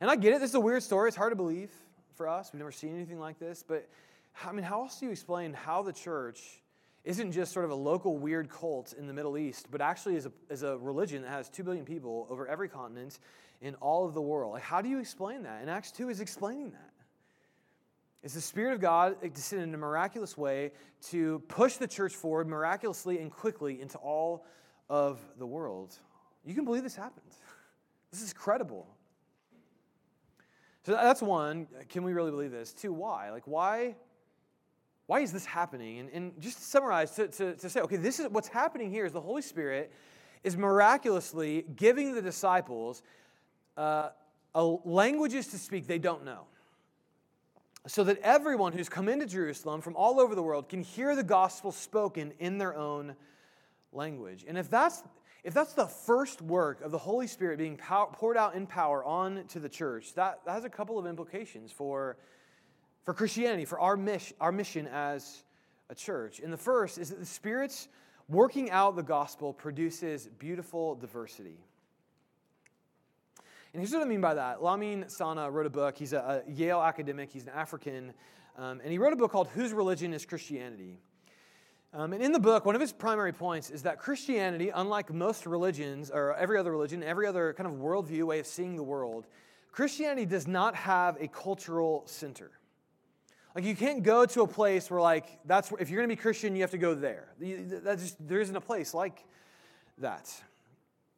And 0.00 0.10
I 0.10 0.16
get 0.16 0.32
it, 0.32 0.40
this 0.40 0.50
is 0.50 0.54
a 0.54 0.60
weird 0.60 0.82
story. 0.82 1.08
It's 1.08 1.16
hard 1.16 1.32
to 1.32 1.36
believe 1.36 1.70
for 2.16 2.28
us. 2.28 2.50
We've 2.52 2.58
never 2.58 2.72
seen 2.72 2.94
anything 2.94 3.20
like 3.20 3.38
this. 3.38 3.62
But 3.66 3.88
I 4.44 4.52
mean, 4.52 4.64
how 4.64 4.82
else 4.82 4.98
do 4.98 5.06
you 5.06 5.12
explain 5.12 5.52
how 5.52 5.82
the 5.82 5.92
church 5.92 6.40
isn't 7.04 7.32
just 7.32 7.52
sort 7.52 7.64
of 7.64 7.70
a 7.70 7.74
local 7.74 8.18
weird 8.18 8.50
cult 8.50 8.94
in 8.98 9.06
the 9.06 9.12
Middle 9.12 9.38
East, 9.38 9.68
but 9.70 9.80
actually 9.80 10.16
is 10.16 10.26
a, 10.26 10.32
is 10.50 10.62
a 10.62 10.76
religion 10.78 11.22
that 11.22 11.30
has 11.30 11.48
2 11.48 11.64
billion 11.64 11.84
people 11.84 12.26
over 12.30 12.46
every 12.46 12.68
continent 12.68 13.18
in 13.60 13.74
all 13.76 14.06
of 14.06 14.14
the 14.14 14.20
world? 14.20 14.52
Like, 14.52 14.62
how 14.62 14.82
do 14.82 14.88
you 14.88 14.98
explain 14.98 15.42
that? 15.44 15.60
And 15.60 15.70
Acts 15.70 15.92
2 15.92 16.08
is 16.08 16.20
explaining 16.20 16.70
that. 16.72 16.90
It's 18.22 18.34
the 18.34 18.40
Spirit 18.40 18.74
of 18.74 18.80
God 18.80 19.16
descended 19.32 19.68
in 19.68 19.74
a 19.74 19.78
miraculous 19.78 20.36
way 20.36 20.72
to 21.08 21.38
push 21.48 21.76
the 21.76 21.88
church 21.88 22.14
forward 22.14 22.46
miraculously 22.46 23.18
and 23.18 23.30
quickly 23.30 23.80
into 23.80 23.96
all 23.96 24.44
of 24.90 25.18
the 25.38 25.46
world. 25.46 25.94
You 26.44 26.54
can 26.54 26.66
believe 26.66 26.82
this 26.82 26.96
happened. 26.96 27.32
This 28.10 28.22
is 28.22 28.34
credible. 28.34 28.86
So 30.86 30.92
that's 30.92 31.22
one. 31.22 31.66
Can 31.88 32.04
we 32.04 32.12
really 32.12 32.30
believe 32.30 32.50
this? 32.50 32.72
Two, 32.72 32.92
why? 32.92 33.30
Like, 33.30 33.46
why? 33.46 33.96
Why 35.06 35.20
is 35.20 35.32
this 35.32 35.44
happening? 35.44 35.98
And, 35.98 36.10
and 36.10 36.40
just 36.40 36.58
to 36.58 36.64
summarize, 36.64 37.10
to, 37.12 37.28
to, 37.28 37.54
to 37.54 37.68
say, 37.68 37.80
okay, 37.80 37.96
this 37.96 38.20
is 38.20 38.28
what's 38.28 38.48
happening 38.48 38.90
here 38.90 39.04
is 39.04 39.12
the 39.12 39.20
Holy 39.20 39.42
Spirit 39.42 39.92
is 40.44 40.56
miraculously 40.56 41.64
giving 41.76 42.14
the 42.14 42.22
disciples 42.22 43.02
uh, 43.76 44.10
languages 44.54 45.48
to 45.48 45.58
speak 45.58 45.86
they 45.86 45.98
don't 45.98 46.24
know. 46.24 46.44
So 47.86 48.04
that 48.04 48.18
everyone 48.18 48.72
who's 48.72 48.88
come 48.88 49.08
into 49.08 49.26
Jerusalem 49.26 49.80
from 49.80 49.96
all 49.96 50.20
over 50.20 50.34
the 50.34 50.42
world 50.42 50.68
can 50.68 50.82
hear 50.82 51.16
the 51.16 51.22
gospel 51.22 51.72
spoken 51.72 52.32
in 52.38 52.58
their 52.58 52.76
own 52.76 53.16
language. 53.92 54.44
And 54.46 54.58
if 54.58 54.70
that's 54.70 55.02
if 55.42 55.54
that's 55.54 55.72
the 55.72 55.86
first 55.86 56.42
work 56.42 56.82
of 56.82 56.90
the 56.90 56.98
Holy 56.98 57.26
Spirit 57.26 57.58
being 57.58 57.78
poured 57.78 58.36
out 58.36 58.54
in 58.54 58.66
power 58.66 59.04
on 59.04 59.44
to 59.48 59.58
the 59.58 59.68
church, 59.68 60.14
that, 60.14 60.40
that 60.44 60.52
has 60.52 60.64
a 60.64 60.70
couple 60.70 60.98
of 60.98 61.06
implications 61.06 61.72
for, 61.72 62.18
for 63.04 63.14
Christianity, 63.14 63.64
for 63.64 63.80
our, 63.80 63.96
mission, 63.96 64.36
our 64.40 64.52
mission 64.52 64.86
as 64.88 65.42
a 65.88 65.94
church. 65.94 66.40
And 66.40 66.52
the 66.52 66.58
first 66.58 66.98
is 66.98 67.10
that 67.10 67.18
the 67.18 67.26
Spirit's 67.26 67.88
working 68.28 68.70
out 68.70 68.96
the 68.96 69.02
gospel 69.02 69.52
produces 69.52 70.28
beautiful 70.38 70.94
diversity. 70.94 71.58
And 73.72 73.80
here's 73.80 73.92
what 73.92 74.02
I 74.02 74.06
mean 74.06 74.20
by 74.20 74.34
that. 74.34 74.62
Lamin 74.62 75.04
Sanneh 75.04 75.50
wrote 75.50 75.66
a 75.66 75.70
book. 75.70 75.96
He's 75.96 76.12
a, 76.12 76.42
a 76.46 76.50
Yale 76.50 76.82
academic, 76.82 77.30
he's 77.30 77.44
an 77.44 77.52
African, 77.54 78.12
um, 78.56 78.80
and 78.82 78.90
he 78.90 78.98
wrote 78.98 79.12
a 79.12 79.16
book 79.16 79.30
called 79.30 79.48
Whose 79.48 79.72
Religion 79.72 80.12
is 80.12 80.26
Christianity? 80.26 80.98
Um, 81.92 82.12
and 82.12 82.22
in 82.22 82.30
the 82.30 82.38
book, 82.38 82.64
one 82.64 82.76
of 82.76 82.80
his 82.80 82.92
primary 82.92 83.32
points 83.32 83.68
is 83.68 83.82
that 83.82 83.98
Christianity, 83.98 84.70
unlike 84.72 85.12
most 85.12 85.44
religions 85.44 86.10
or 86.10 86.36
every 86.36 86.56
other 86.56 86.70
religion, 86.70 87.02
every 87.02 87.26
other 87.26 87.52
kind 87.52 87.68
of 87.68 87.74
worldview 87.74 88.22
way 88.22 88.38
of 88.38 88.46
seeing 88.46 88.76
the 88.76 88.82
world, 88.82 89.26
Christianity 89.72 90.24
does 90.24 90.46
not 90.46 90.76
have 90.76 91.16
a 91.20 91.26
cultural 91.26 92.02
center. 92.06 92.52
Like 93.54 93.64
you 93.64 93.74
can't 93.74 94.04
go 94.04 94.24
to 94.26 94.42
a 94.42 94.46
place 94.46 94.88
where 94.88 95.00
like 95.00 95.26
that's 95.44 95.72
if 95.80 95.90
you're 95.90 95.98
going 95.98 96.08
to 96.08 96.16
be 96.16 96.20
Christian, 96.20 96.54
you 96.54 96.60
have 96.62 96.70
to 96.70 96.78
go 96.78 96.94
there. 96.94 97.28
That 97.40 97.98
just 97.98 98.16
there 98.26 98.40
isn't 98.40 98.54
a 98.54 98.60
place 98.60 98.94
like 98.94 99.24
that. 99.98 100.32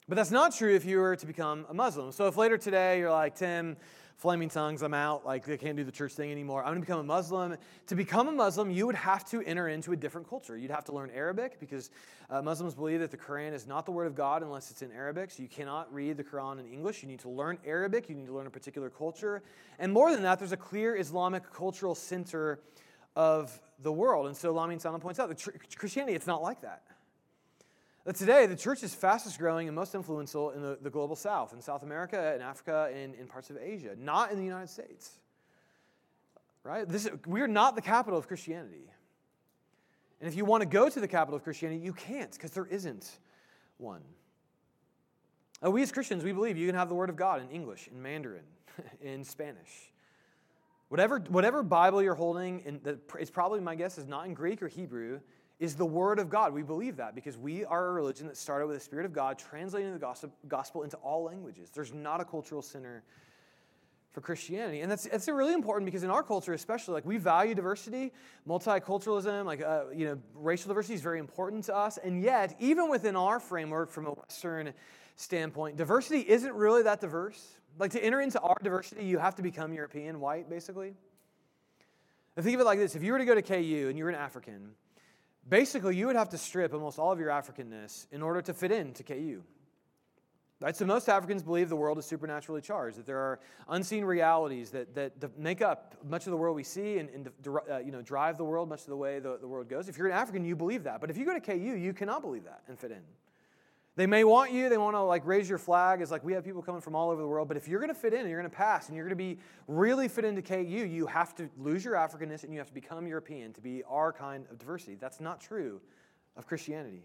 But 0.09 0.17
that's 0.17 0.31
not 0.31 0.55
true 0.55 0.75
if 0.75 0.87
you 0.87 0.99
were 0.99 1.17
to 1.17 1.27
become 1.27 1.67
a 1.69 1.75
Muslim. 1.75 2.13
So 2.13 2.27
if 2.27 2.37
later 2.37 2.57
today 2.57 2.99
you're 2.99 3.11
like 3.11 3.37
Tim, 3.37 3.77
flaming 4.23 4.49
tongues, 4.49 4.83
I'm 4.83 4.95
out, 4.95 5.27
like 5.27 5.45
they 5.45 5.59
can't 5.59 5.77
do 5.77 5.83
the 5.83 5.91
church 5.91 6.13
thing 6.13 6.31
anymore. 6.31 6.65
I'm 6.65 6.75
to 6.75 6.81
become 6.81 7.01
a 7.01 7.03
Muslim. 7.03 7.57
To 7.89 7.95
become 7.97 8.29
a 8.29 8.33
Muslim, 8.33 8.71
you 8.71 8.87
would 8.87 8.95
have 8.95 9.29
to 9.31 9.43
enter 9.43 9.67
into 9.67 9.91
a 9.91 9.97
different 9.97 10.29
culture. 10.29 10.57
You'd 10.57 10.71
have 10.71 10.85
to 10.85 10.93
learn 10.93 11.11
Arabic 11.13 11.59
because 11.59 11.91
uh, 12.31 12.41
Muslims 12.41 12.73
believe 12.73 13.01
that 13.01 13.11
the 13.11 13.17
Quran 13.17 13.53
is 13.53 13.67
not 13.67 13.85
the 13.85 13.91
word 13.91 14.07
of 14.07 14.15
God 14.15 14.45
unless 14.45 14.71
it's 14.71 14.81
in 14.81 14.93
Arabic. 14.93 15.33
So 15.33 15.43
you 15.43 15.49
cannot 15.49 15.93
read 15.93 16.17
the 16.17 16.23
Quran 16.23 16.61
in 16.61 16.73
English. 16.73 17.03
You 17.03 17.09
need 17.09 17.19
to 17.21 17.29
learn 17.29 17.59
Arabic. 17.67 18.09
You 18.09 18.15
need 18.15 18.27
to 18.27 18.33
learn 18.33 18.47
a 18.47 18.51
particular 18.51 18.91
culture. 18.91 19.43
And 19.81 19.93
more 19.93 20.13
than 20.13 20.23
that, 20.23 20.39
there's 20.39 20.53
a 20.53 20.57
clear 20.57 20.97
Islamic 20.97 21.53
cultural 21.53 21.97
center 21.97 22.61
of 23.17 23.61
the 23.83 23.93
world. 23.93 24.29
And 24.29 24.37
so 24.37 24.53
Lamin 24.53 24.79
Sanneh 24.79 25.01
points 25.01 25.19
out 25.19 25.31
that 25.31 25.77
Christianity, 25.77 26.15
it's 26.15 26.29
not 26.29 26.43
like 26.43 26.61
that. 26.61 26.83
That 28.05 28.17
today, 28.17 28.47
the 28.47 28.57
church 28.57 28.83
is 28.83 28.95
fastest 28.95 29.39
growing 29.39 29.69
and 29.69 29.77
most 29.77 29.95
influential 29.95 30.51
in 30.51 30.61
the, 30.61 30.77
the 30.81 30.91
global 30.91 31.15
south, 31.15 31.53
in 31.53 31.61
South 31.61 31.85
America, 31.85 32.35
in 32.35 32.43
Africa, 32.43 32.91
and 32.93 33.15
in 33.15 33.29
parts 33.29 33.49
of 33.49 33.57
Asia, 33.59 33.95
not 33.97 34.33
in 34.33 34.39
the 34.39 34.45
United 34.45 34.69
States. 34.69 35.19
Right? 36.65 36.89
This, 36.89 37.09
we 37.27 37.41
are 37.43 37.49
not 37.49 37.77
the 37.77 37.83
capital 37.83 38.19
of 38.19 38.27
Christianity. 38.27 38.91
And 40.21 40.29
if 40.29 40.37
you 40.37 40.45
want 40.45 40.63
to 40.63 40.69
go 40.69 40.89
to 40.89 41.01
the 41.01 41.09
capital 41.09 41.37
of 41.37 41.45
Christianity, 41.45 41.81
you 41.81 41.93
can't 41.93 42.33
because 42.33 42.51
there 42.51 42.67
isn't 42.67 43.19
one. 43.79 44.03
Uh, 45.65 45.71
we 45.71 45.83
as 45.83 45.93
Christians, 45.93 46.25
we 46.25 46.33
believe 46.33 46.57
you 46.57 46.67
can 46.67 46.75
have 46.75 46.89
the 46.89 46.95
Word 46.95 47.09
of 47.09 47.17
God 47.17 47.41
in 47.41 47.49
English, 47.51 47.89
in 47.89 48.03
Mandarin, 48.03 48.45
in 49.01 49.25
Spanish. 49.25 49.93
Whatever, 50.89 51.21
whatever 51.29 51.63
Bible 51.63 52.03
you're 52.03 52.15
holding, 52.15 52.61
in 52.61 52.81
the, 52.83 52.99
it's 53.19 53.31
probably, 53.31 53.61
my 53.61 53.77
guess, 53.77 53.97
is 53.97 54.07
not 54.07 54.27
in 54.27 54.35
Greek 54.35 54.61
or 54.61 54.69
Hebrew 54.69 55.21
is 55.63 55.77
the 55.77 55.87
Word 55.87 56.19
of 56.19 56.29
God. 56.29 56.53
We 56.53 56.65
believe 56.65 56.97
that 56.97 57.15
because 57.15 57.39
we 57.39 57.65
are 57.65 57.87
a 57.87 57.93
religion 57.93 58.27
that 58.27 58.37
started 58.37 58.67
with 58.67 58.77
the 58.77 58.83
Spirit 58.83 59.07
of 59.07 59.13
God 59.13 59.39
translating 59.39 59.97
the 59.97 60.31
gospel 60.49 60.83
into 60.83 60.97
all 60.97 61.23
languages. 61.23 61.71
There's 61.73 61.95
not 61.95 62.21
a 62.21 62.25
cultural 62.25 62.63
center 62.63 63.05
for 64.11 64.21
Christianity. 64.21 64.81
And 64.81 64.91
that's, 64.91 65.05
that's 65.05 65.29
really 65.29 65.55
important 65.55 65.87
because 65.87 66.03
in 66.03 66.11
our 66.11 66.25
culture, 66.25 66.53
especially, 66.53 66.95
like 66.95 67.07
we 67.07 67.17
value 67.17 67.55
diversity, 67.55 68.13
multiculturalism, 68.47 69.45
like, 69.45 69.63
uh, 69.63 69.85
you 69.95 70.05
know, 70.05 70.19
racial 70.35 70.67
diversity 70.67 70.95
is 70.95 71.01
very 71.01 71.21
important 71.21 71.63
to 71.65 71.77
us. 71.77 71.97
And 71.97 72.21
yet, 72.21 72.57
even 72.59 72.91
within 72.91 73.15
our 73.15 73.39
framework 73.39 73.93
from 73.93 74.07
a 74.07 74.11
Western 74.11 74.73
standpoint, 75.15 75.77
diversity 75.77 76.29
isn't 76.29 76.55
really 76.55 76.83
that 76.83 77.01
diverse. 77.01 77.41
Like 77.79 77.93
to 77.93 78.05
enter 78.05 78.21
into 78.21 78.41
our 78.41 78.59
diversity, 78.65 79.05
you 79.05 79.19
have 79.19 79.37
to 79.37 79.43
become 79.43 79.73
European 79.73 80.19
white, 80.19 80.51
basically. 80.51 80.95
And 82.35 82.45
think 82.45 82.57
of 82.57 82.63
it 82.63 82.65
like 82.65 82.81
this 82.81 82.97
if 82.97 83.05
you 83.05 83.13
were 83.13 83.19
to 83.19 83.25
go 83.25 83.37
to 83.37 83.43
KU 83.43 83.87
and 83.89 83.97
you 83.97 84.03
were 84.03 84.11
an 84.11 84.17
African, 84.17 84.73
Basically, 85.49 85.97
you 85.97 86.07
would 86.07 86.17
have 86.17 86.29
to 86.31 86.39
strip 86.39 86.73
almost 86.73 86.99
all 86.99 87.13
of 87.13 87.19
your 87.19 87.31
Africanness 87.31 88.07
in 88.13 88.23
order 88.23 88.41
to 88.43 88.55
fit 88.55 88.71
into 88.71 89.03
KU. 89.03 89.43
Right? 90.63 90.77
So 90.77 90.87
most 90.87 91.09
Africans 91.09 91.43
believe 91.43 91.69
the 91.69 91.77
world 91.77 91.99
is 91.99 92.07
supernaturally 92.07 92.61
charged, 92.61 92.97
that 92.97 93.05
there 93.05 93.19
are 93.19 93.41
unseen 93.69 94.05
realities 94.05 94.71
that, 94.71 94.95
that 94.95 95.37
make 95.37 95.61
up 95.61 95.97
much 96.09 96.27
of 96.27 96.31
the 96.31 96.37
world 96.37 96.55
we 96.55 96.63
see 96.63 96.99
and, 96.99 97.11
and 97.11 97.29
uh, 97.69 97.79
you 97.79 97.91
know, 97.91 98.01
drive 98.01 98.39
the 98.39 98.45
world 98.45 98.69
much 98.69 98.83
of 98.83 98.87
the 98.87 98.97
way 98.97 99.19
the, 99.19 99.39
the 99.41 99.49
world 99.49 99.69
goes. 99.69 99.89
If 99.89 99.99
you're 99.99 100.07
an 100.07 100.13
African, 100.13 100.45
you 100.45 100.55
believe 100.55 100.85
that. 100.85 101.01
But 101.01 101.11
if 101.11 101.17
you 101.17 101.25
go 101.25 101.35
to 101.35 101.41
KU, 101.41 101.77
you 101.77 101.93
cannot 101.93 102.23
believe 102.23 102.45
that 102.45 102.63
and 102.69 102.79
fit 102.79 102.93
in. 102.93 103.03
They 103.95 104.07
may 104.07 104.25
want 104.25 104.53
you, 104.53 104.71
they 104.71 104.79
want 104.79 104.97
to 104.97 105.03
like 105.03 105.27
raise 105.27 105.49
your 105.49 105.59
flag 105.59 106.01
as 106.01 106.11
like 106.11 106.25
we 106.25 106.33
have 106.33 106.45
people 106.45 106.63
coming 106.63 106.81
from 106.81 106.95
all 106.95 107.11
over 107.11 107.21
the 107.21 107.29
world, 107.29 107.49
but 107.49 107.59
if 107.59 107.69
you're 107.69 107.81
going 107.81 107.93
to 107.93 108.01
fit 108.01 108.15
in 108.15 108.21
and 108.21 108.31
you're 108.31 108.41
going 108.41 108.51
to 108.51 108.57
pass 108.57 108.89
and 108.89 108.97
you're 108.97 109.05
going 109.05 109.19
to 109.19 109.23
be 109.23 109.39
really 109.69 110.09
fit 110.09 110.25
into 110.25 110.41
KU, 110.41 110.57
you 110.57 111.07
have 111.07 111.35
to 111.35 111.51
lose 111.59 111.85
your 111.85 111.95
Africanness 111.95 112.43
and 112.43 112.53
you 112.53 112.59
have 112.59 112.69
to 112.69 112.75
become 112.75 113.07
European 113.07 113.53
to 113.53 113.61
be 113.61 113.83
our 113.87 114.11
kind 114.11 114.47
of 114.51 114.59
diversity. 114.59 114.95
That's 114.95 115.21
not 115.21 115.43
true 115.43 115.81
of 116.37 116.47
Christianity. 116.47 117.05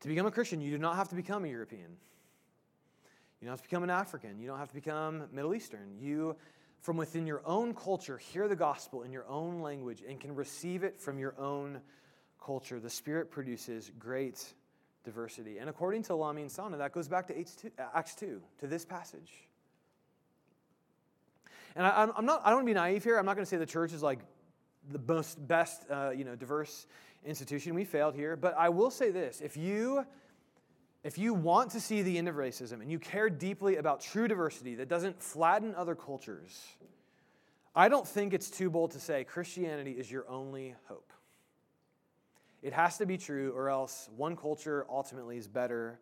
To 0.00 0.08
become 0.08 0.26
a 0.26 0.30
Christian, 0.30 0.60
you 0.60 0.70
do 0.70 0.78
not 0.78 0.94
have 0.94 1.08
to 1.08 1.16
become 1.16 1.44
a 1.44 1.48
European. 1.48 1.96
You 3.40 3.46
don't 3.46 3.52
have 3.52 3.62
to 3.62 3.68
become 3.68 3.82
an 3.82 3.90
African. 3.90 4.38
You 4.38 4.46
don't 4.46 4.58
have 4.58 4.68
to 4.68 4.74
become 4.74 5.24
Middle 5.32 5.54
Eastern. 5.54 5.96
You 5.98 6.36
from 6.80 6.96
within 6.96 7.26
your 7.26 7.42
own 7.44 7.74
culture 7.74 8.16
hear 8.16 8.46
the 8.46 8.54
gospel 8.54 9.02
in 9.02 9.10
your 9.10 9.26
own 9.26 9.60
language 9.60 10.04
and 10.08 10.20
can 10.20 10.34
receive 10.36 10.84
it 10.84 11.00
from 11.00 11.18
your 11.18 11.34
own 11.36 11.80
culture, 12.40 12.78
the 12.78 12.90
Spirit 12.90 13.30
produces 13.30 13.90
great 13.98 14.54
diversity. 15.06 15.56
And 15.56 15.70
according 15.70 16.02
to 16.04 16.14
Lamy 16.14 16.44
Sanneh, 16.44 16.76
that 16.76 16.92
goes 16.92 17.08
back 17.08 17.28
to 17.28 17.38
Acts 17.94 18.14
2, 18.16 18.42
to 18.60 18.66
this 18.66 18.84
passage. 18.84 19.32
And 21.74 21.86
I, 21.86 22.02
am 22.02 22.26
not, 22.26 22.42
I 22.44 22.50
don't 22.50 22.58
want 22.58 22.66
to 22.66 22.70
be 22.70 22.74
naive 22.74 23.04
here. 23.04 23.16
I'm 23.18 23.24
not 23.24 23.36
going 23.36 23.44
to 23.44 23.48
say 23.48 23.56
the 23.56 23.64
church 23.64 23.94
is 23.94 24.02
like 24.02 24.18
the 24.90 24.98
most 24.98 25.46
best, 25.46 25.84
uh, 25.90 26.10
you 26.10 26.24
know, 26.24 26.36
diverse 26.36 26.86
institution. 27.24 27.74
We 27.74 27.84
failed 27.84 28.14
here. 28.14 28.36
But 28.36 28.54
I 28.58 28.68
will 28.68 28.90
say 28.90 29.10
this 29.10 29.40
if 29.40 29.56
you 29.56 30.04
if 31.04 31.18
you 31.18 31.34
want 31.34 31.70
to 31.70 31.80
see 31.80 32.02
the 32.02 32.18
end 32.18 32.28
of 32.28 32.34
racism 32.34 32.80
and 32.80 32.90
you 32.90 32.98
care 32.98 33.30
deeply 33.30 33.76
about 33.76 34.00
true 34.00 34.26
diversity 34.26 34.74
that 34.74 34.88
doesn't 34.88 35.22
flatten 35.22 35.72
other 35.76 35.94
cultures, 35.94 36.60
I 37.76 37.88
don't 37.88 38.08
think 38.08 38.34
it's 38.34 38.50
too 38.50 38.70
bold 38.70 38.90
to 38.92 38.98
say 38.98 39.22
Christianity 39.22 39.92
is 39.92 40.10
your 40.10 40.28
only 40.28 40.74
hope. 40.88 41.12
It 42.66 42.72
has 42.72 42.98
to 42.98 43.06
be 43.06 43.16
true, 43.16 43.52
or 43.54 43.70
else 43.70 44.10
one 44.16 44.34
culture 44.34 44.86
ultimately 44.90 45.36
is 45.36 45.46
better 45.46 46.00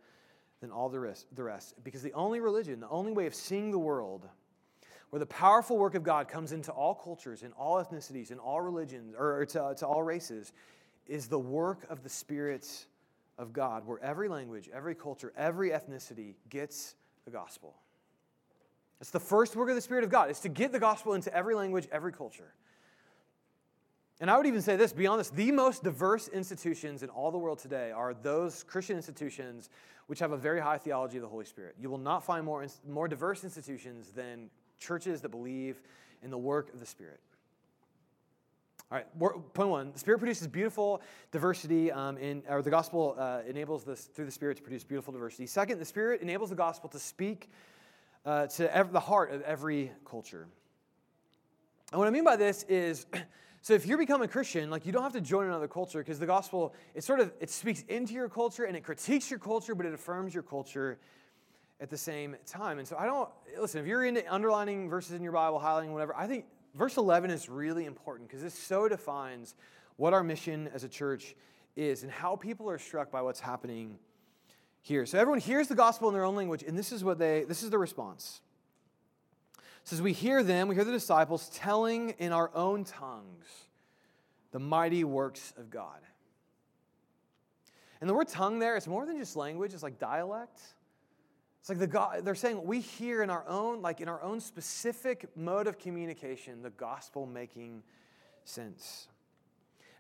than 0.63 0.71
all 0.71 0.89
the 0.89 0.99
rest, 0.99 1.27
the 1.37 1.43
rest. 1.43 1.75
Because 1.85 2.01
the 2.01 2.15
only 2.15 2.41
religion, 2.41 2.81
the 2.81 2.89
only 2.89 3.13
way 3.13 3.27
of 3.27 3.35
seeing 3.35 3.71
the 3.71 3.79
world, 3.79 4.27
where 5.11 5.21
the 5.21 5.27
powerful 5.27 5.77
work 5.77 5.95
of 5.95 6.03
God 6.03 6.27
comes 6.27 6.53
into 6.53 6.73
all 6.73 6.95
cultures, 6.95 7.43
in 7.43 7.53
all 7.53 7.85
ethnicities, 7.85 8.31
in 8.31 8.39
all 8.39 8.63
religions, 8.63 9.15
or 9.15 9.45
to, 9.45 9.75
to 9.77 9.87
all 9.87 10.03
races, 10.03 10.55
is 11.07 11.29
the 11.29 11.39
work 11.39 11.85
of 11.91 12.03
the 12.03 12.09
Spirit 12.09 12.87
of 13.37 13.53
God 13.53 13.87
where 13.87 14.03
every 14.03 14.31
language, 14.31 14.71
every 14.73 14.95
culture, 14.95 15.35
every 15.37 15.69
ethnicity 15.69 16.33
gets 16.49 16.95
the 17.27 17.31
gospel. 17.31 17.75
It's 19.03 19.11
the 19.11 19.21
first 19.21 19.55
work 19.55 19.69
of 19.69 19.75
the 19.75 19.83
Spirit 19.83 20.05
of 20.05 20.09
God, 20.09 20.31
is 20.31 20.41
to 20.41 20.49
get 20.49 20.73
the 20.73 20.81
gospel 20.81 21.13
into 21.13 21.31
every 21.37 21.55
language, 21.55 21.87
every 21.93 22.15
culture. 22.15 22.55
And 24.21 24.31
I 24.31 24.37
would 24.37 24.47
even 24.47 24.63
say 24.63 24.77
this 24.77 24.93
beyond 24.93 25.21
this, 25.21 25.31
the 25.31 25.51
most 25.51 25.83
diverse 25.83 26.29
institutions 26.29 27.03
in 27.03 27.11
all 27.11 27.31
the 27.31 27.39
world 27.39 27.59
today 27.59 27.91
are 27.91 28.15
those 28.15 28.63
Christian 28.63 28.97
institutions 28.97 29.71
which 30.07 30.19
have 30.19 30.33
a 30.33 30.37
very 30.37 30.61
high 30.61 30.79
theology 30.79 31.17
of 31.17 31.23
the 31.23 31.29
Holy 31.29 31.45
Spirit. 31.45 31.75
You 31.81 31.91
will 31.91 31.99
not 31.99 32.25
find 32.25 32.45
more, 32.45 32.65
more 32.89 33.09
diverse 33.09 33.43
institutions 33.43 34.13
than 34.13 34.51
churches 34.79 35.21
that 35.23 35.31
believe 35.31 35.81
in 36.23 36.31
the 36.31 36.39
work 36.39 36.73
of 36.73 36.81
the 36.81 36.87
Spirit. 36.87 37.21
All 38.93 38.99
right, 38.99 39.45
point 39.55 39.71
one 39.71 39.93
the 39.93 39.99
Spirit 39.99 40.19
produces 40.19 40.47
beautiful 40.47 41.01
diversity, 41.33 41.91
um, 41.91 42.17
in, 42.19 42.43
or 42.49 42.63
the 42.63 42.71
gospel 42.71 43.17
uh, 43.19 43.41
enables 43.47 43.83
this 43.83 44.05
through 44.05 44.27
the 44.27 44.31
Spirit 44.31 44.59
to 44.59 44.63
produce 44.63 44.85
beautiful 44.85 45.13
diversity. 45.13 45.47
Second, 45.47 45.79
the 45.79 45.85
Spirit 45.85 46.21
enables 46.21 46.51
the 46.51 46.57
gospel 46.57 46.89
to 46.91 46.99
speak 46.99 47.49
uh, 48.25 48.47
to 48.47 48.75
ev- 48.77 48.93
the 48.93 49.01
heart 49.01 49.33
of 49.33 49.41
every 49.43 49.91
culture. 50.05 50.47
And 51.93 51.99
what 51.99 52.07
I 52.07 52.11
mean 52.11 52.25
by 52.25 52.37
this 52.37 52.63
is, 52.65 53.07
so 53.65 53.73
if 53.73 53.87
you're 53.87 53.97
becoming 53.97 54.27
a 54.27 54.31
Christian, 54.31 54.69
like 54.69 54.85
you 54.85 54.93
don't 54.93 55.05
have 55.05 55.15
to 55.15 55.23
join 55.23 55.47
another 55.47 55.69
culture 55.69 56.01
because 56.01 56.19
the 56.19 56.27
gospel, 56.27 56.75
it 56.95 57.03
sort 57.03 57.19
of 57.19 57.33
it 57.41 57.49
speaks 57.49 57.81
into 57.89 58.13
your 58.13 58.29
culture 58.29 58.65
and 58.65 58.77
it 58.77 58.85
critiques 58.85 59.31
your 59.31 59.39
culture, 59.39 59.75
but 59.75 59.87
it 59.87 59.95
affirms 59.95 60.35
your 60.35 60.43
culture 60.43 60.99
at 61.81 61.89
the 61.89 61.97
same 61.97 62.37
time. 62.45 62.79
And 62.79 62.87
so 62.87 62.95
I 62.99 63.07
don't 63.07 63.31
listen. 63.59 63.81
If 63.81 63.87
you're 63.87 64.05
into 64.05 64.23
underlining 64.31 64.91
verses 64.91 65.13
in 65.13 65.23
your 65.23 65.33
Bible, 65.33 65.59
highlighting 65.59 65.93
whatever, 65.93 66.15
I 66.15 66.27
think 66.27 66.45
verse 66.75 66.99
11 66.99 67.31
is 67.31 67.49
really 67.49 67.87
important 67.87 68.29
because 68.29 68.43
this 68.43 68.53
so 68.53 68.87
defines 68.87 69.55
what 69.97 70.13
our 70.13 70.23
mission 70.23 70.69
as 70.75 70.85
a 70.85 70.89
church 70.89 71.35
is 71.75 72.03
and 72.03 72.13
how 72.13 72.37
people 72.37 72.69
are 72.69 72.79
struck 72.79 73.11
by 73.11 73.23
what's 73.23 73.41
happening 73.41 73.99
here. 74.83 75.07
So 75.07 75.19
everyone 75.19 75.41
hears 75.41 75.69
the 75.69 75.75
gospel 75.75 76.09
in 76.09 76.15
their 76.15 76.25
own 76.25 76.37
language, 76.37 76.63
and 76.65 76.77
this 76.77 76.93
is 76.93 77.03
what 77.03 77.19
they 77.19 77.45
this 77.45 77.63
is 77.63 77.71
the 77.71 77.79
response. 77.79 78.43
Says 79.85 80.01
we 80.01 80.13
hear 80.13 80.43
them, 80.43 80.69
we 80.69 80.75
hear 80.75 80.85
the 80.85 80.93
disciples 80.93 81.51
telling 81.51 82.11
in 82.19 82.33
our 82.33 82.51
own 82.55 82.85
tongues 82.85 83.47
the 84.51 84.59
mighty 84.59 85.05
works 85.05 85.53
of 85.59 85.71
God. 85.71 86.01
And 88.01 88.09
the 88.09 88.15
word 88.15 88.29
tongue 88.29 88.59
there, 88.59 88.77
it's 88.77 88.87
more 88.87 89.07
than 89.07 89.19
just 89.19 89.37
language, 89.37 89.75
it's 89.75 89.83
like 89.83 89.99
dialect. 89.99 90.61
It's 91.61 91.69
like 91.69 91.79
the 91.79 91.87
God, 91.87 92.25
they're 92.25 92.35
saying 92.35 92.63
we 92.65 92.81
hear 92.81 93.23
in 93.23 93.31
our 93.31 93.47
own, 93.49 93.81
like 93.81 94.01
in 94.01 94.09
our 94.09 94.23
own 94.23 94.41
specific 94.41 95.29
mode 95.37 95.67
of 95.67 95.79
communication, 95.79 96.63
the 96.63 96.71
gospel 96.71 97.27
making 97.27 97.83
sense. 98.45 99.09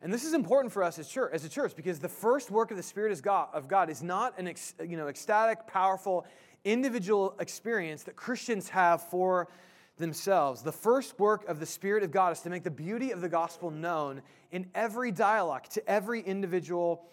And 0.02 0.12
this 0.12 0.24
is 0.24 0.34
important 0.34 0.72
for 0.72 0.82
us 0.82 0.98
as, 0.98 1.08
church, 1.08 1.30
as 1.32 1.44
a 1.46 1.48
church 1.48 1.74
because 1.74 1.98
the 1.98 2.08
first 2.10 2.50
work 2.50 2.70
of 2.70 2.76
the 2.76 2.82
Spirit 2.82 3.12
of 3.12 3.22
God, 3.22 3.48
of 3.54 3.68
God 3.68 3.88
is 3.88 4.02
not 4.02 4.38
an 4.38 4.54
you 4.86 4.98
know, 4.98 5.08
ecstatic, 5.08 5.66
powerful, 5.66 6.26
individual 6.64 7.34
experience 7.40 8.02
that 8.02 8.16
Christians 8.16 8.68
have 8.68 9.02
for 9.08 9.48
themselves. 9.96 10.62
The 10.62 10.72
first 10.72 11.18
work 11.18 11.48
of 11.48 11.60
the 11.60 11.66
Spirit 11.66 12.02
of 12.02 12.10
God 12.10 12.32
is 12.32 12.40
to 12.40 12.50
make 12.50 12.64
the 12.64 12.70
beauty 12.70 13.10
of 13.10 13.20
the 13.20 13.28
gospel 13.28 13.70
known 13.70 14.22
in 14.50 14.66
every 14.74 15.12
dialogue, 15.12 15.68
to 15.70 15.88
every 15.88 16.20
individual 16.20 17.06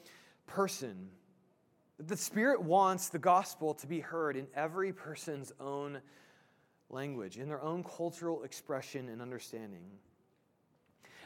person. 0.47 1.09
The 1.99 2.17
Spirit 2.17 2.61
wants 2.61 3.09
the 3.09 3.19
gospel 3.19 3.73
to 3.75 3.87
be 3.87 3.99
heard 3.99 4.35
in 4.35 4.47
every 4.55 4.91
person's 4.91 5.51
own 5.59 6.01
language, 6.89 7.37
in 7.37 7.47
their 7.47 7.61
own 7.61 7.83
cultural 7.83 8.43
expression 8.43 9.09
and 9.09 9.21
understanding. 9.21 9.83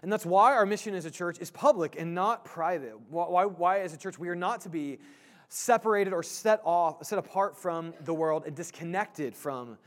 And 0.03 0.11
that's 0.11 0.25
why 0.25 0.53
our 0.53 0.65
mission 0.65 0.93
as 0.93 1.05
a 1.05 1.11
church 1.11 1.39
is 1.39 1.49
public 1.49 1.95
and 1.97 2.13
not 2.13 2.45
private. 2.45 2.93
Why, 3.09 3.45
why 3.45 3.79
as 3.79 3.93
a 3.93 3.97
church, 3.97 4.19
we 4.19 4.29
are 4.29 4.35
not 4.35 4.61
to 4.61 4.69
be 4.69 4.99
separated 5.47 6.11
or 6.11 6.21
set 6.21 6.61
off, 6.65 7.03
set 7.05 7.17
apart 7.17 7.57
from 7.57 7.93
the 8.03 8.13
world 8.13 8.43
and 8.45 8.55
disconnected 8.55 9.35
from 9.35 9.77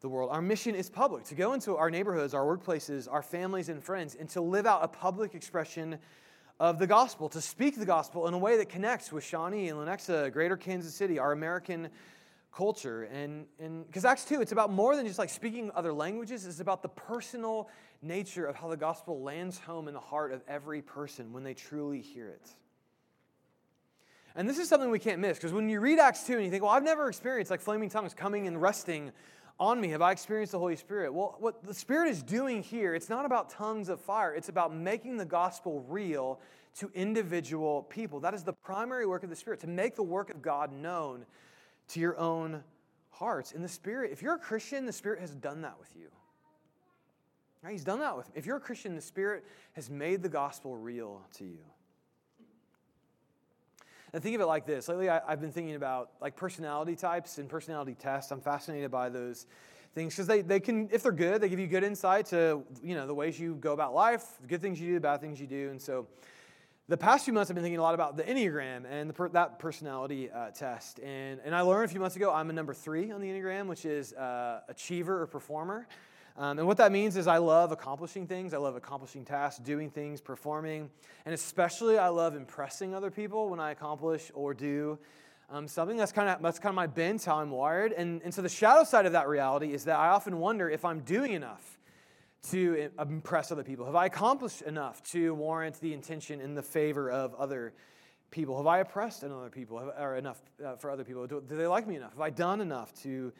the 0.00 0.08
world. 0.08 0.30
Our 0.30 0.42
mission 0.42 0.74
is 0.74 0.90
public 0.90 1.24
to 1.24 1.34
go 1.34 1.52
into 1.52 1.76
our 1.76 1.90
neighborhoods, 1.90 2.34
our 2.34 2.44
workplaces, 2.44 3.08
our 3.10 3.22
families, 3.22 3.68
and 3.68 3.82
friends, 3.82 4.14
and 4.14 4.28
to 4.30 4.40
live 4.40 4.66
out 4.66 4.84
a 4.84 4.88
public 4.88 5.34
expression 5.34 5.98
of 6.58 6.78
the 6.78 6.86
gospel, 6.86 7.28
to 7.30 7.40
speak 7.40 7.78
the 7.78 7.86
gospel 7.86 8.26
in 8.28 8.34
a 8.34 8.38
way 8.38 8.56
that 8.56 8.68
connects 8.68 9.12
with 9.12 9.24
Shawnee 9.24 9.68
and 9.68 9.78
Lenexa, 9.78 10.32
Greater 10.32 10.56
Kansas 10.56 10.94
City, 10.94 11.18
our 11.18 11.32
American 11.32 11.88
culture. 12.54 13.02
And 13.04 13.46
because 13.86 14.04
Acts 14.04 14.24
2, 14.24 14.40
it's 14.40 14.52
about 14.52 14.72
more 14.72 14.96
than 14.96 15.06
just 15.06 15.18
like 15.18 15.30
speaking 15.30 15.70
other 15.74 15.92
languages, 15.92 16.46
it's 16.46 16.60
about 16.60 16.82
the 16.82 16.88
personal 16.88 17.68
nature 18.00 18.46
of 18.46 18.56
how 18.56 18.68
the 18.68 18.76
gospel 18.76 19.20
lands 19.22 19.58
home 19.58 19.88
in 19.88 19.94
the 19.94 20.00
heart 20.00 20.32
of 20.32 20.42
every 20.48 20.80
person 20.80 21.32
when 21.32 21.42
they 21.42 21.54
truly 21.54 22.00
hear 22.00 22.28
it. 22.28 22.48
And 24.34 24.48
this 24.48 24.58
is 24.58 24.68
something 24.68 24.90
we 24.90 24.98
can't 24.98 25.18
miss 25.18 25.38
because 25.38 25.52
when 25.52 25.68
you 25.68 25.80
read 25.80 25.98
Acts 25.98 26.24
2 26.24 26.34
and 26.34 26.44
you 26.44 26.50
think, 26.50 26.62
well, 26.62 26.72
I've 26.72 26.82
never 26.82 27.08
experienced 27.08 27.50
like 27.50 27.60
flaming 27.60 27.88
tongues 27.88 28.12
coming 28.12 28.46
and 28.46 28.60
resting 28.60 29.12
on 29.58 29.80
me? 29.80 29.88
Have 29.88 30.02
I 30.02 30.12
experienced 30.12 30.52
the 30.52 30.58
Holy 30.58 30.76
Spirit? 30.76 31.12
Well, 31.12 31.36
what 31.38 31.64
the 31.64 31.74
Spirit 31.74 32.10
is 32.10 32.22
doing 32.22 32.62
here, 32.62 32.94
it's 32.94 33.08
not 33.08 33.24
about 33.24 33.50
tongues 33.50 33.88
of 33.88 34.00
fire, 34.00 34.34
it's 34.34 34.48
about 34.48 34.74
making 34.74 35.16
the 35.16 35.24
gospel 35.24 35.84
real 35.88 36.40
to 36.78 36.90
individual 36.94 37.84
people. 37.84 38.20
That 38.20 38.34
is 38.34 38.42
the 38.42 38.52
primary 38.52 39.06
work 39.06 39.22
of 39.22 39.30
the 39.30 39.36
Spirit, 39.36 39.60
to 39.60 39.66
make 39.66 39.96
the 39.96 40.02
work 40.02 40.30
of 40.30 40.42
God 40.42 40.72
known 40.72 41.24
to 41.88 42.00
your 42.00 42.18
own 42.18 42.62
hearts. 43.10 43.52
In 43.52 43.62
the 43.62 43.68
Spirit, 43.68 44.12
if 44.12 44.20
you're 44.20 44.34
a 44.34 44.38
Christian, 44.38 44.84
the 44.84 44.92
Spirit 44.92 45.20
has 45.20 45.34
done 45.34 45.62
that 45.62 45.78
with 45.78 45.90
you. 45.96 46.08
Right? 47.62 47.72
He's 47.72 47.84
done 47.84 48.00
that 48.00 48.16
with 48.16 48.28
me. 48.28 48.34
If 48.36 48.46
you're 48.46 48.58
a 48.58 48.60
Christian, 48.60 48.94
the 48.94 49.00
Spirit 49.00 49.44
has 49.72 49.88
made 49.88 50.22
the 50.22 50.28
gospel 50.28 50.76
real 50.76 51.22
to 51.38 51.44
you. 51.44 51.58
And 54.12 54.22
think 54.22 54.34
of 54.34 54.40
it 54.40 54.46
like 54.46 54.66
this. 54.66 54.88
Lately, 54.88 55.08
I, 55.08 55.20
have 55.28 55.40
been 55.40 55.52
thinking 55.52 55.74
about 55.74 56.10
like 56.20 56.36
personality 56.36 56.96
types 56.96 57.38
and 57.38 57.48
personality 57.48 57.94
tests. 57.98 58.30
I'm 58.30 58.40
fascinated 58.40 58.90
by 58.90 59.08
those 59.08 59.46
things 59.94 60.14
because 60.14 60.26
they, 60.26 60.42
they 60.42 60.60
can, 60.60 60.88
if 60.92 61.02
they're 61.02 61.12
good, 61.12 61.40
they 61.40 61.48
give 61.48 61.58
you 61.58 61.66
good 61.66 61.84
insight 61.84 62.26
to, 62.26 62.62
you 62.82 62.94
know, 62.94 63.06
the 63.06 63.14
ways 63.14 63.40
you 63.40 63.56
go 63.56 63.72
about 63.72 63.94
life, 63.94 64.24
the 64.40 64.46
good 64.46 64.62
things 64.62 64.80
you 64.80 64.88
do, 64.88 64.94
the 64.94 65.00
bad 65.00 65.20
things 65.20 65.40
you 65.40 65.46
do. 65.46 65.70
And 65.70 65.80
so 65.80 66.06
the 66.88 66.96
past 66.96 67.24
few 67.24 67.34
months, 67.34 67.50
I've 67.50 67.56
been 67.56 67.64
thinking 67.64 67.80
a 67.80 67.82
lot 67.82 67.94
about 67.94 68.16
the 68.16 68.22
Enneagram 68.22 68.84
and 68.88 69.10
the, 69.10 69.28
that 69.32 69.58
personality 69.58 70.30
uh, 70.30 70.50
test. 70.50 71.00
And, 71.00 71.40
and 71.44 71.54
I 71.54 71.62
learned 71.62 71.86
a 71.86 71.88
few 71.88 71.98
months 71.98 72.14
ago 72.14 72.32
I'm 72.32 72.48
a 72.50 72.52
number 72.52 72.74
three 72.74 73.10
on 73.10 73.20
the 73.20 73.26
Enneagram, 73.26 73.66
which 73.66 73.84
is 73.84 74.12
uh, 74.12 74.60
achiever 74.68 75.20
or 75.20 75.26
performer. 75.26 75.88
Um, 76.38 76.58
and 76.58 76.66
what 76.66 76.76
that 76.76 76.92
means 76.92 77.16
is 77.16 77.26
I 77.26 77.38
love 77.38 77.72
accomplishing 77.72 78.26
things. 78.26 78.52
I 78.52 78.58
love 78.58 78.76
accomplishing 78.76 79.24
tasks, 79.24 79.58
doing 79.60 79.90
things, 79.90 80.20
performing. 80.20 80.90
And 81.24 81.34
especially, 81.34 81.96
I 81.96 82.08
love 82.08 82.36
impressing 82.36 82.94
other 82.94 83.10
people 83.10 83.48
when 83.48 83.58
I 83.58 83.70
accomplish 83.70 84.30
or 84.34 84.52
do 84.52 84.98
um, 85.48 85.66
something. 85.66 85.96
That's 85.96 86.12
kind 86.12 86.28
of 86.28 86.42
that's 86.42 86.58
kind 86.58 86.70
of 86.70 86.76
my 86.76 86.86
bent, 86.86 87.24
how 87.24 87.36
I'm 87.38 87.50
wired. 87.50 87.92
And, 87.92 88.20
and 88.22 88.34
so 88.34 88.42
the 88.42 88.50
shadow 88.50 88.84
side 88.84 89.06
of 89.06 89.12
that 89.12 89.28
reality 89.28 89.72
is 89.72 89.84
that 89.84 89.98
I 89.98 90.08
often 90.08 90.38
wonder 90.38 90.68
if 90.68 90.84
I'm 90.84 91.00
doing 91.00 91.32
enough 91.32 91.78
to 92.50 92.90
impress 92.98 93.50
other 93.50 93.64
people. 93.64 93.86
Have 93.86 93.96
I 93.96 94.06
accomplished 94.06 94.62
enough 94.62 95.02
to 95.04 95.34
warrant 95.34 95.80
the 95.80 95.92
intention 95.92 96.40
and 96.40 96.56
the 96.56 96.62
favor 96.62 97.10
of 97.10 97.34
other 97.34 97.72
people? 98.30 98.56
Have 98.58 98.66
I 98.66 98.80
oppressed 98.80 99.24
other 99.24 99.48
people 99.48 99.78
or 99.98 100.16
enough 100.16 100.40
uh, 100.64 100.76
for 100.76 100.90
other 100.90 101.02
people? 101.02 101.26
Do, 101.26 101.42
do 101.46 101.56
they 101.56 101.66
like 101.66 101.86
me 101.88 101.96
enough? 101.96 102.12
Have 102.12 102.20
I 102.20 102.30
done 102.30 102.60
enough 102.60 102.92
to 103.02 103.32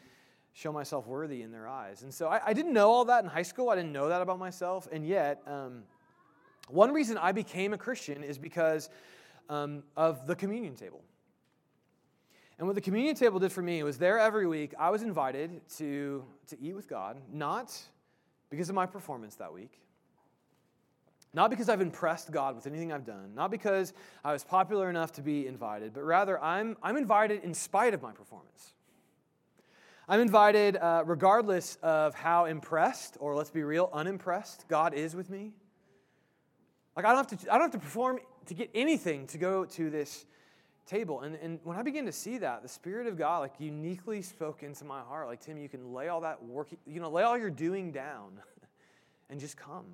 show 0.57 0.71
myself 0.71 1.05
worthy 1.05 1.43
in 1.43 1.51
their 1.51 1.67
eyes. 1.67 2.01
And 2.01 2.11
so 2.11 2.29
I, 2.29 2.41
I, 2.47 2.53
didn't 2.53 2.73
know 2.73 2.89
all 2.89 3.05
that 3.05 3.23
in 3.23 3.29
high 3.29 3.43
school. 3.43 3.69
I 3.69 3.75
didn't 3.75 3.91
know 3.91 4.09
that 4.09 4.23
about 4.23 4.39
myself. 4.39 4.87
And 4.91 5.05
yet, 5.05 5.39
um, 5.45 5.83
one 6.67 6.91
reason 6.91 7.15
I 7.15 7.31
became 7.31 7.73
a 7.73 7.77
Christian 7.77 8.23
is 8.23 8.39
because 8.39 8.89
um, 9.49 9.83
of 9.95 10.25
the 10.25 10.35
communion 10.35 10.75
table. 10.75 11.03
And 12.57 12.65
what 12.65 12.73
the 12.73 12.81
communion 12.81 13.15
table 13.15 13.37
did 13.37 13.51
for 13.51 13.61
me 13.61 13.83
was 13.83 13.99
there 13.99 14.17
every 14.17 14.47
week, 14.47 14.73
I 14.79 14.89
was 14.89 15.03
invited 15.03 15.61
to, 15.77 16.25
to 16.47 16.59
eat 16.59 16.75
with 16.75 16.87
God, 16.87 17.21
not 17.31 17.79
because 18.49 18.67
of 18.67 18.73
my 18.73 18.87
performance 18.87 19.35
that 19.35 19.53
week. 19.53 19.79
Not 21.35 21.51
because 21.51 21.69
I've 21.69 21.81
impressed 21.81 22.31
God 22.31 22.55
with 22.55 22.65
anything 22.65 22.91
I've 22.91 23.05
done, 23.05 23.35
not 23.35 23.51
because 23.51 23.93
I 24.25 24.33
was 24.33 24.43
popular 24.43 24.89
enough 24.89 25.11
to 25.13 25.21
be 25.21 25.45
invited, 25.45 25.93
but 25.93 26.03
rather 26.03 26.43
I'm, 26.43 26.77
I'm 26.81 26.97
invited 26.97 27.43
in 27.43 27.53
spite 27.53 27.93
of 27.93 28.01
my 28.01 28.11
performance. 28.11 28.73
I'm 30.09 30.21
invited 30.21 30.77
uh, 30.77 31.03
regardless 31.05 31.77
of 31.83 32.15
how 32.15 32.45
impressed, 32.45 33.17
or 33.19 33.35
let's 33.35 33.49
be 33.49 33.63
real, 33.63 33.89
unimpressed 33.91 34.65
God 34.69 34.93
is 34.93 35.13
with 35.15 35.29
me. 35.29 35.51
Like, 36.95 37.05
I 37.05 37.13
don't 37.13 37.29
have 37.29 37.39
to, 37.39 37.53
I 37.53 37.57
don't 37.57 37.63
have 37.63 37.79
to 37.81 37.85
perform 37.85 38.19
to 38.45 38.53
get 38.53 38.69
anything 38.73 39.27
to 39.27 39.37
go 39.37 39.65
to 39.65 39.89
this 39.89 40.25
table. 40.85 41.21
And, 41.21 41.35
and 41.35 41.59
when 41.63 41.75
I 41.75 41.81
began 41.81 42.05
to 42.05 42.13
see 42.13 42.37
that, 42.37 42.63
the 42.63 42.69
Spirit 42.69 43.07
of 43.07 43.17
God, 43.17 43.39
like, 43.39 43.55
uniquely 43.59 44.21
spoke 44.21 44.63
into 44.63 44.85
my 44.85 45.01
heart. 45.01 45.27
Like, 45.27 45.41
Tim, 45.41 45.57
you 45.57 45.67
can 45.67 45.93
lay 45.93 46.07
all 46.07 46.21
that 46.21 46.41
work, 46.41 46.69
you 46.85 47.01
know, 47.01 47.09
lay 47.09 47.23
all 47.23 47.37
your 47.37 47.49
doing 47.49 47.91
down 47.91 48.39
and 49.29 49.41
just 49.41 49.57
come. 49.57 49.85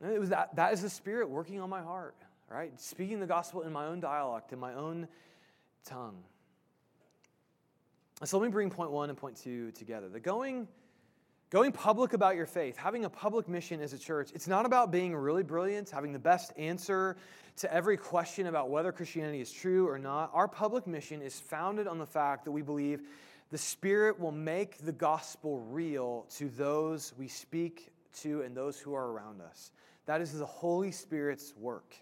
And 0.00 0.10
it 0.10 0.18
was 0.18 0.30
that, 0.30 0.56
that 0.56 0.72
is 0.72 0.80
the 0.80 0.88
Spirit 0.88 1.28
working 1.28 1.60
on 1.60 1.68
my 1.68 1.82
heart, 1.82 2.16
right? 2.48 2.80
Speaking 2.80 3.20
the 3.20 3.26
gospel 3.26 3.60
in 3.60 3.72
my 3.74 3.84
own 3.84 4.00
dialect, 4.00 4.54
in 4.54 4.58
my 4.58 4.72
own 4.72 5.06
tongue. 5.84 6.16
So 8.22 8.38
let 8.38 8.44
me 8.44 8.52
bring 8.52 8.68
point 8.68 8.90
one 8.90 9.08
and 9.08 9.18
point 9.18 9.36
two 9.36 9.70
together. 9.72 10.08
The 10.10 10.20
going, 10.20 10.68
going 11.48 11.72
public 11.72 12.12
about 12.12 12.36
your 12.36 12.44
faith, 12.44 12.76
having 12.76 13.06
a 13.06 13.10
public 13.10 13.48
mission 13.48 13.80
as 13.80 13.94
a 13.94 13.98
church, 13.98 14.30
it's 14.34 14.46
not 14.46 14.66
about 14.66 14.90
being 14.90 15.16
really 15.16 15.42
brilliant, 15.42 15.88
having 15.88 16.12
the 16.12 16.18
best 16.18 16.52
answer 16.58 17.16
to 17.56 17.72
every 17.72 17.96
question 17.96 18.46
about 18.46 18.68
whether 18.68 18.92
Christianity 18.92 19.40
is 19.40 19.50
true 19.50 19.88
or 19.88 19.98
not. 19.98 20.30
Our 20.34 20.48
public 20.48 20.86
mission 20.86 21.22
is 21.22 21.40
founded 21.40 21.86
on 21.86 21.98
the 21.98 22.06
fact 22.06 22.44
that 22.44 22.52
we 22.52 22.60
believe 22.60 23.00
the 23.50 23.58
Spirit 23.58 24.20
will 24.20 24.32
make 24.32 24.78
the 24.78 24.92
gospel 24.92 25.60
real 25.60 26.26
to 26.36 26.50
those 26.50 27.14
we 27.18 27.26
speak 27.26 27.88
to 28.20 28.42
and 28.42 28.54
those 28.54 28.78
who 28.78 28.94
are 28.94 29.10
around 29.10 29.40
us. 29.40 29.72
That 30.06 30.20
is 30.20 30.38
the 30.38 30.46
Holy 30.46 30.92
Spirit's 30.92 31.54
work. 31.56 31.94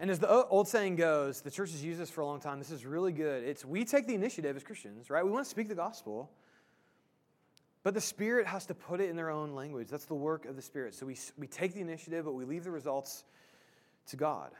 And 0.00 0.10
as 0.10 0.18
the 0.20 0.28
old 0.28 0.68
saying 0.68 0.96
goes, 0.96 1.40
the 1.40 1.50
church 1.50 1.72
has 1.72 1.84
used 1.84 2.00
this 2.00 2.10
for 2.10 2.20
a 2.20 2.26
long 2.26 2.40
time. 2.40 2.58
This 2.58 2.70
is 2.70 2.86
really 2.86 3.12
good. 3.12 3.42
It's 3.42 3.64
we 3.64 3.84
take 3.84 4.06
the 4.06 4.14
initiative 4.14 4.56
as 4.56 4.62
Christians, 4.62 5.10
right? 5.10 5.24
We 5.24 5.30
want 5.30 5.44
to 5.44 5.50
speak 5.50 5.68
the 5.68 5.74
gospel. 5.74 6.30
But 7.82 7.94
the 7.94 8.00
Spirit 8.00 8.46
has 8.46 8.66
to 8.66 8.74
put 8.74 9.00
it 9.00 9.08
in 9.08 9.16
their 9.16 9.30
own 9.30 9.54
language. 9.54 9.88
That's 9.88 10.04
the 10.04 10.14
work 10.14 10.44
of 10.44 10.56
the 10.56 10.62
Spirit. 10.62 10.94
So 10.94 11.06
we, 11.06 11.16
we 11.36 11.46
take 11.46 11.74
the 11.74 11.80
initiative, 11.80 12.24
but 12.24 12.34
we 12.34 12.44
leave 12.44 12.64
the 12.64 12.70
results 12.70 13.24
to 14.08 14.16
God. 14.16 14.50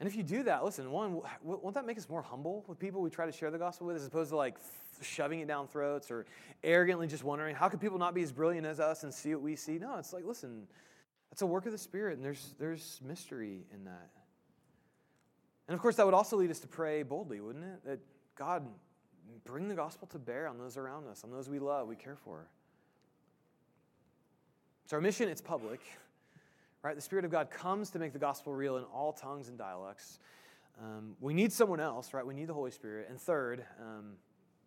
And 0.00 0.08
if 0.08 0.14
you 0.14 0.22
do 0.22 0.44
that, 0.44 0.64
listen, 0.64 0.90
one, 0.92 1.20
won't 1.42 1.74
that 1.74 1.84
make 1.84 1.98
us 1.98 2.08
more 2.08 2.22
humble 2.22 2.64
with 2.68 2.78
people 2.78 3.00
we 3.00 3.10
try 3.10 3.26
to 3.26 3.32
share 3.32 3.50
the 3.50 3.58
gospel 3.58 3.88
with 3.88 3.96
as 3.96 4.06
opposed 4.06 4.30
to 4.30 4.36
like 4.36 4.56
shoving 5.02 5.40
it 5.40 5.48
down 5.48 5.66
throats 5.66 6.10
or 6.10 6.24
arrogantly 6.62 7.08
just 7.08 7.24
wondering, 7.24 7.54
how 7.54 7.68
could 7.68 7.80
people 7.80 7.98
not 7.98 8.14
be 8.14 8.22
as 8.22 8.30
brilliant 8.30 8.66
as 8.66 8.78
us 8.78 9.02
and 9.02 9.12
see 9.12 9.34
what 9.34 9.42
we 9.42 9.56
see? 9.56 9.78
No, 9.78 9.96
it's 9.98 10.12
like, 10.12 10.24
listen, 10.24 10.68
that's 11.30 11.42
a 11.42 11.46
work 11.46 11.66
of 11.66 11.72
the 11.72 11.78
Spirit, 11.78 12.16
and 12.16 12.24
there's, 12.24 12.54
there's 12.58 13.00
mystery 13.04 13.66
in 13.72 13.84
that. 13.84 14.10
And 15.68 15.74
of 15.74 15.80
course, 15.80 15.96
that 15.96 16.06
would 16.06 16.14
also 16.14 16.36
lead 16.36 16.50
us 16.50 16.60
to 16.60 16.68
pray 16.68 17.02
boldly, 17.02 17.40
wouldn't 17.40 17.64
it? 17.64 17.84
That 17.84 18.00
God, 18.36 18.66
bring 19.44 19.68
the 19.68 19.74
gospel 19.74 20.08
to 20.08 20.18
bear 20.18 20.48
on 20.48 20.58
those 20.58 20.76
around 20.76 21.06
us, 21.06 21.24
on 21.24 21.30
those 21.30 21.48
we 21.48 21.58
love, 21.58 21.88
we 21.88 21.96
care 21.96 22.16
for. 22.16 22.46
So, 24.86 24.96
our 24.96 25.02
mission, 25.02 25.28
it's 25.28 25.42
public, 25.42 25.80
right? 26.82 26.96
The 26.96 27.02
Spirit 27.02 27.26
of 27.26 27.30
God 27.30 27.50
comes 27.50 27.90
to 27.90 27.98
make 27.98 28.14
the 28.14 28.18
gospel 28.18 28.54
real 28.54 28.78
in 28.78 28.84
all 28.84 29.12
tongues 29.12 29.48
and 29.48 29.58
dialects. 29.58 30.18
Um, 30.82 31.16
we 31.20 31.34
need 31.34 31.52
someone 31.52 31.80
else, 31.80 32.14
right? 32.14 32.24
We 32.26 32.34
need 32.34 32.46
the 32.46 32.54
Holy 32.54 32.70
Spirit. 32.70 33.08
And 33.10 33.20
third, 33.20 33.64
um, 33.80 34.12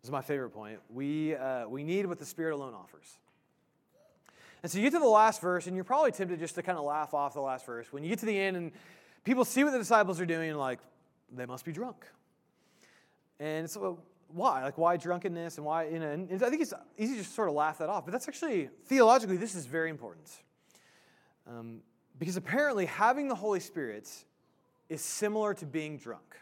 this 0.00 0.08
is 0.08 0.12
my 0.12 0.20
favorite 0.20 0.50
point, 0.50 0.78
we, 0.88 1.34
uh, 1.34 1.66
we 1.66 1.82
need 1.82 2.06
what 2.06 2.18
the 2.18 2.26
Spirit 2.26 2.54
alone 2.54 2.74
offers. 2.74 3.18
And 4.62 4.70
so 4.70 4.78
you 4.78 4.84
get 4.84 4.92
to 4.92 5.00
the 5.00 5.06
last 5.06 5.40
verse, 5.40 5.66
and 5.66 5.74
you're 5.74 5.84
probably 5.84 6.12
tempted 6.12 6.38
just 6.38 6.54
to 6.54 6.62
kind 6.62 6.78
of 6.78 6.84
laugh 6.84 7.14
off 7.14 7.34
the 7.34 7.40
last 7.40 7.66
verse. 7.66 7.92
When 7.92 8.04
you 8.04 8.08
get 8.08 8.20
to 8.20 8.26
the 8.26 8.38
end, 8.38 8.56
and 8.56 8.72
people 9.24 9.44
see 9.44 9.64
what 9.64 9.72
the 9.72 9.78
disciples 9.78 10.20
are 10.20 10.26
doing, 10.26 10.50
and 10.50 10.58
like, 10.58 10.78
they 11.32 11.46
must 11.46 11.64
be 11.64 11.72
drunk. 11.72 12.06
And 13.40 13.68
so, 13.68 13.98
why? 14.28 14.62
Like, 14.62 14.78
why 14.78 14.96
drunkenness? 14.96 15.56
And 15.56 15.66
why, 15.66 15.88
you 15.88 15.98
know, 15.98 16.10
and 16.10 16.42
I 16.42 16.48
think 16.48 16.62
it's 16.62 16.74
easy 16.96 17.16
to 17.16 17.24
sort 17.24 17.48
of 17.48 17.54
laugh 17.54 17.78
that 17.78 17.88
off. 17.88 18.04
But 18.04 18.12
that's 18.12 18.28
actually, 18.28 18.68
theologically, 18.86 19.36
this 19.36 19.54
is 19.54 19.66
very 19.66 19.90
important. 19.90 20.30
Um, 21.48 21.80
because 22.18 22.36
apparently, 22.36 22.86
having 22.86 23.26
the 23.26 23.34
Holy 23.34 23.58
Spirit 23.58 24.08
is 24.88 25.00
similar 25.00 25.54
to 25.54 25.66
being 25.66 25.96
drunk. 25.96 26.36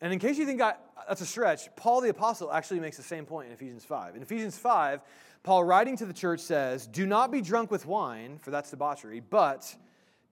And 0.00 0.12
in 0.12 0.18
case 0.18 0.36
you 0.36 0.44
think 0.44 0.60
I, 0.60 0.74
that's 1.08 1.22
a 1.22 1.26
stretch, 1.26 1.74
Paul 1.76 2.02
the 2.02 2.10
Apostle 2.10 2.52
actually 2.52 2.80
makes 2.80 2.98
the 2.98 3.02
same 3.02 3.24
point 3.24 3.46
in 3.46 3.54
Ephesians 3.54 3.84
5. 3.84 4.16
In 4.16 4.22
Ephesians 4.22 4.58
5, 4.58 5.00
Paul, 5.44 5.62
writing 5.62 5.94
to 5.98 6.06
the 6.06 6.12
church, 6.14 6.40
says, 6.40 6.86
Do 6.86 7.04
not 7.06 7.30
be 7.30 7.42
drunk 7.42 7.70
with 7.70 7.84
wine, 7.86 8.38
for 8.38 8.50
that's 8.50 8.70
debauchery, 8.70 9.20
but 9.20 9.76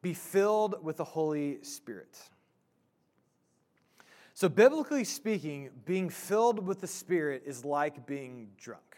be 0.01 0.14
filled 0.14 0.83
with 0.83 0.96
the 0.96 1.05
Holy 1.05 1.62
Spirit. 1.62 2.18
So, 4.33 4.48
biblically 4.48 5.05
speaking, 5.05 5.68
being 5.85 6.09
filled 6.09 6.66
with 6.66 6.81
the 6.81 6.87
Spirit 6.87 7.42
is 7.44 7.62
like 7.62 8.07
being 8.07 8.48
drunk. 8.57 8.96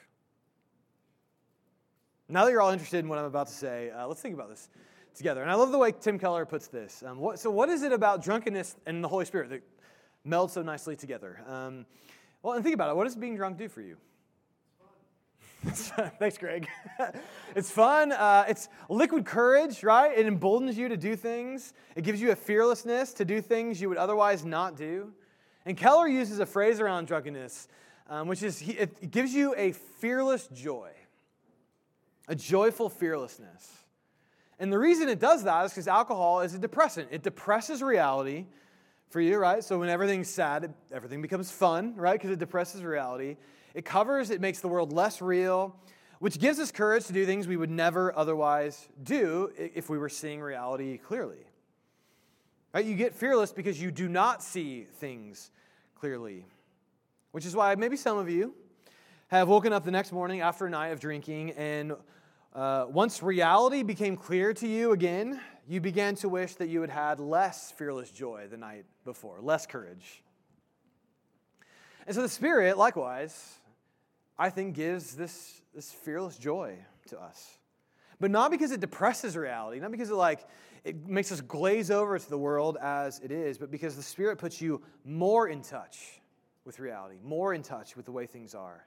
Now 2.29 2.45
that 2.45 2.53
you're 2.53 2.63
all 2.63 2.71
interested 2.71 3.01
in 3.01 3.09
what 3.09 3.19
I'm 3.19 3.25
about 3.25 3.49
to 3.49 3.53
say, 3.53 3.91
uh, 3.91 4.07
let's 4.07 4.21
think 4.21 4.35
about 4.35 4.49
this 4.49 4.69
together. 5.17 5.43
And 5.43 5.51
I 5.51 5.55
love 5.55 5.73
the 5.73 5.79
way 5.79 5.93
Tim 5.93 6.21
Keller 6.21 6.47
puts 6.47 6.69
this. 6.69 7.03
Um, 7.05 7.19
what, 7.19 7.41
so, 7.41 7.51
what 7.51 7.69
is 7.69 7.83
it 7.83 7.93
about 7.93 8.23
drunkenness 8.23 8.77
and 8.87 9.03
the 9.03 9.09
Holy 9.09 9.25
Spirit 9.25 9.51
that 9.51 9.63
melds 10.25 10.51
so 10.51 10.63
nicely 10.63 10.95
together? 10.95 11.43
Um, 11.49 11.87
well, 12.41 12.55
and 12.55 12.63
think 12.63 12.75
about 12.75 12.89
it. 12.89 12.97
What 12.97 13.05
does 13.05 13.17
being 13.17 13.35
drunk 13.35 13.59
do 13.59 13.69
for 13.69 13.81
you? 13.81 13.97
Thanks, 16.19 16.37
Greg. 16.37 16.69
it's 17.57 17.71
fun. 17.71 18.13
Uh, 18.13 18.45
it's 18.49 18.69
liquid 18.89 19.25
courage, 19.25 19.83
right? 19.83 20.17
It 20.17 20.27
emboldens 20.27 20.77
you 20.77 20.89
to 20.89 20.97
do 20.97 21.17
things. 21.17 21.73
It 21.97 22.05
gives 22.05 22.21
you 22.21 22.33
a 22.33 22.37
fearlessness 22.37 23.15
to 23.15 23.25
do 23.25 23.41
things 23.41 23.81
you 23.81 23.89
would 23.89 23.99
otherwise 23.99 24.45
not 24.45 24.77
do. 24.77 25.13
And 25.65 25.77
Keller 25.77 26.07
uses 26.07 26.39
a 26.39 26.47
phrase 26.47 26.81
around 26.81 27.07
drunkenness, 27.07 27.69
um, 28.11 28.29
which 28.29 28.43
is 28.43 28.63
it 28.69 29.11
gives 29.11 29.33
you 29.33 29.55
a 29.57 29.73
fearless 29.73 30.49
joy, 30.49 30.91
a 32.29 32.35
joyful 32.35 32.91
fearlessness. 32.91 33.73
And 34.59 34.71
the 34.73 34.79
reason 34.79 35.09
it 35.09 35.19
does 35.19 35.45
that 35.45 35.65
is 35.65 35.73
because 35.73 35.89
alcohol 35.89 36.41
is 36.43 36.55
a 36.55 36.59
depressant. 36.59 37.09
It 37.11 37.23
depresses 37.23 37.83
reality 37.83 38.47
for 39.09 39.21
you, 39.21 39.39
right? 39.39 39.65
So 39.65 39.79
when 39.79 39.89
everything's 39.89 40.29
sad, 40.29 40.75
everything 40.93 41.23
becomes 41.23 41.51
fun, 41.51 41.95
right? 41.97 42.13
Because 42.13 42.31
it 42.31 42.39
depresses 42.39 42.83
reality. 42.83 43.37
It 43.75 43.85
covers, 43.85 44.31
it 44.31 44.41
makes 44.41 44.61
the 44.61 44.69
world 44.69 44.93
less 44.93 45.21
real, 45.21 45.77
which 46.21 46.39
gives 46.39 46.59
us 46.59 46.71
courage 46.71 47.07
to 47.07 47.13
do 47.13 47.27
things 47.27 47.49
we 47.49 47.57
would 47.57 47.71
never 47.71 48.17
otherwise 48.17 48.89
do 49.03 49.51
if 49.59 49.91
we 49.91 49.99
were 49.99 50.09
seeing 50.09 50.41
reality 50.41 50.97
clearly. 50.97 51.45
Right? 52.73 52.85
You 52.85 52.95
get 52.95 53.15
fearless 53.15 53.53
because 53.53 53.81
you 53.81 53.91
do 53.91 54.09
not 54.09 54.43
see 54.43 54.85
things 54.85 55.51
clearly, 55.95 56.47
which 57.33 57.45
is 57.45 57.55
why 57.55 57.75
maybe 57.75 57.97
some 57.97 58.17
of 58.17 58.31
you 58.31 58.55
have 59.29 59.49
woken 59.49 59.73
up 59.73 59.85
the 59.85 59.91
next 59.91 60.13
morning 60.13 60.41
after 60.41 60.67
a 60.67 60.71
night 60.71 60.89
of 60.89 61.01
drinking, 61.01 61.51
and 61.53 61.95
uh, 62.55 62.87
once 62.89 63.23
reality 63.23 63.83
became 63.83 64.17
clear 64.17 64.53
to 64.55 64.69
you 64.69 64.93
again, 64.93 65.41
you 65.67 65.81
began 65.81 66.15
to 66.15 66.29
wish 66.29 66.55
that 66.55 66.69
you 66.69 66.81
had 66.81 66.91
had 66.91 67.19
less 67.19 67.73
fearless 67.73 68.11
joy 68.11 68.47
the 68.49 68.57
night 68.57 68.85
before, 69.05 69.41
less 69.41 69.67
courage. 69.67 70.23
And 72.07 72.15
so 72.15 72.23
the 72.23 72.29
Spirit, 72.29 72.77
likewise, 72.77 73.59
I 74.39 74.51
think 74.51 74.75
gives 74.75 75.15
this, 75.15 75.63
this 75.75 75.91
fearless 75.91 76.37
joy 76.37 76.79
to 77.09 77.21
us. 77.21 77.59
But 78.21 78.31
not 78.31 78.51
because 78.51 78.73
it 78.73 78.81
depresses 78.81 79.37
reality, 79.37 79.81
not 79.81 79.91
because 79.91 80.11
it 80.11 80.15
like 80.15 80.47
it 80.85 81.09
makes 81.09 81.33
us 81.33 81.41
glaze 81.41 81.91
over 81.91 82.19
to 82.19 82.31
the 82.31 82.39
world 82.39 82.77
as 82.81 83.19
it 83.21 83.31
is, 83.31 83.59
but 83.59 83.71
because 83.71 83.97
the 83.97 84.03
Spirit 84.03 84.39
puts 84.39 84.61
you 84.61 84.83
more 85.05 85.49
in 85.49 85.63
touch 85.63 86.21
with 86.65 86.79
reality, 86.79 87.17
more 87.23 87.55
in 87.55 87.63
touch 87.63 87.97
with 87.97 88.05
the 88.05 88.13
way 88.13 88.27
things 88.27 88.55
are. 88.55 88.87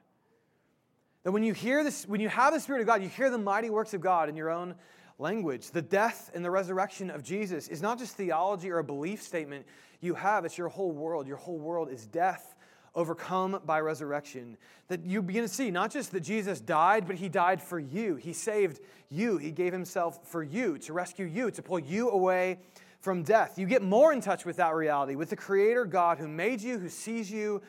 That 1.24 1.32
when 1.32 1.42
you 1.42 1.52
hear 1.52 1.82
this, 1.82 2.06
when 2.06 2.20
you 2.20 2.28
have 2.28 2.54
the 2.54 2.60
Spirit 2.60 2.80
of 2.80 2.86
God, 2.86 3.02
you 3.02 3.08
hear 3.08 3.30
the 3.30 3.38
mighty 3.38 3.68
works 3.68 3.94
of 3.94 4.00
God 4.00 4.28
in 4.28 4.36
your 4.36 4.50
own 4.50 4.76
language. 5.18 5.72
The 5.72 5.82
death 5.82 6.30
and 6.34 6.44
the 6.44 6.50
resurrection 6.50 7.10
of 7.10 7.24
Jesus 7.24 7.68
is 7.68 7.82
not 7.82 7.98
just 7.98 8.16
theology 8.16 8.70
or 8.70 8.78
a 8.78 8.84
belief 8.84 9.22
statement 9.22 9.66
you 10.00 10.14
have, 10.14 10.44
it's 10.44 10.56
your 10.56 10.68
whole 10.68 10.92
world. 10.92 11.26
Your 11.26 11.36
whole 11.36 11.58
world 11.58 11.90
is 11.90 12.06
death 12.06 12.54
overcome 12.94 13.60
by 13.64 13.80
resurrection. 13.80 14.56
That 14.88 15.04
you 15.04 15.22
begin 15.22 15.42
to 15.42 15.48
see 15.48 15.70
not 15.70 15.90
just 15.90 16.12
that 16.12 16.20
Jesus 16.20 16.60
died, 16.60 17.06
but 17.06 17.16
he 17.16 17.28
died 17.28 17.62
for 17.62 17.78
you. 17.78 18.16
He 18.16 18.32
saved 18.32 18.80
you. 19.10 19.36
He 19.38 19.50
gave 19.50 19.72
himself 19.72 20.26
for 20.26 20.42
you, 20.42 20.78
to 20.78 20.92
rescue 20.92 21.26
you, 21.26 21.50
to 21.50 21.62
pull 21.62 21.78
you 21.78 22.10
away 22.10 22.58
from 23.00 23.22
death. 23.22 23.58
You 23.58 23.66
get 23.66 23.82
more 23.82 24.12
in 24.12 24.20
touch 24.20 24.44
with 24.44 24.56
that 24.56 24.74
reality, 24.74 25.14
with 25.14 25.30
the 25.30 25.36
Creator 25.36 25.84
God 25.84 26.18
who 26.18 26.28
made 26.28 26.60
you, 26.60 26.78
who 26.78 26.88
sees 26.88 27.30
you, 27.30 27.62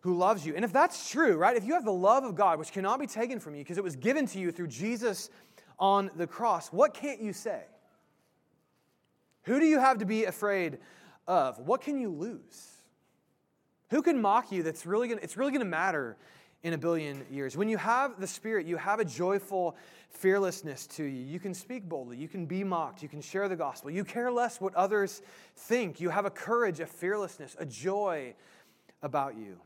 who 0.00 0.16
loves 0.16 0.46
you. 0.46 0.54
And 0.54 0.64
if 0.64 0.72
that's 0.72 1.10
true, 1.10 1.36
right, 1.36 1.56
if 1.56 1.64
you 1.64 1.74
have 1.74 1.84
the 1.84 1.92
love 1.92 2.24
of 2.24 2.34
God, 2.34 2.58
which 2.58 2.72
cannot 2.72 3.00
be 3.00 3.06
taken 3.06 3.40
from 3.40 3.54
you 3.54 3.62
because 3.62 3.78
it 3.78 3.84
was 3.84 3.96
given 3.96 4.26
to 4.26 4.38
you 4.38 4.52
through 4.52 4.68
Jesus 4.68 5.30
on 5.78 6.10
the 6.16 6.26
cross, 6.26 6.68
what 6.68 6.94
can't 6.94 7.20
you 7.20 7.32
say? 7.32 7.62
Who 9.42 9.58
do 9.58 9.66
you 9.66 9.80
have 9.80 9.98
to 9.98 10.04
be 10.04 10.24
afraid 10.24 10.78
of? 11.26 11.58
What 11.58 11.80
can 11.80 11.98
you 11.98 12.10
lose? 12.10 12.77
Who 13.90 14.02
can 14.02 14.20
mock 14.20 14.52
you 14.52 14.62
that's 14.62 14.86
really 14.86 15.08
gonna, 15.08 15.20
it's 15.22 15.36
really 15.36 15.50
going 15.50 15.64
to 15.64 15.70
matter 15.70 16.16
in 16.62 16.72
a 16.72 16.78
billion 16.78 17.24
years. 17.30 17.56
When 17.56 17.68
you 17.68 17.76
have 17.76 18.20
the 18.20 18.26
Spirit, 18.26 18.66
you 18.66 18.76
have 18.76 19.00
a 19.00 19.04
joyful 19.04 19.76
fearlessness 20.10 20.86
to 20.88 21.04
you. 21.04 21.24
You 21.24 21.38
can 21.38 21.54
speak 21.54 21.88
boldly, 21.88 22.16
you 22.16 22.28
can 22.28 22.46
be 22.46 22.64
mocked, 22.64 23.02
you 23.02 23.08
can 23.08 23.20
share 23.20 23.48
the 23.48 23.56
gospel. 23.56 23.90
You 23.90 24.04
care 24.04 24.30
less 24.30 24.60
what 24.60 24.74
others 24.74 25.22
think. 25.56 26.00
You 26.00 26.08
have 26.08 26.26
a 26.26 26.30
courage, 26.30 26.80
a 26.80 26.86
fearlessness, 26.86 27.56
a 27.58 27.66
joy 27.66 28.34
about 29.02 29.36
you. 29.36 29.58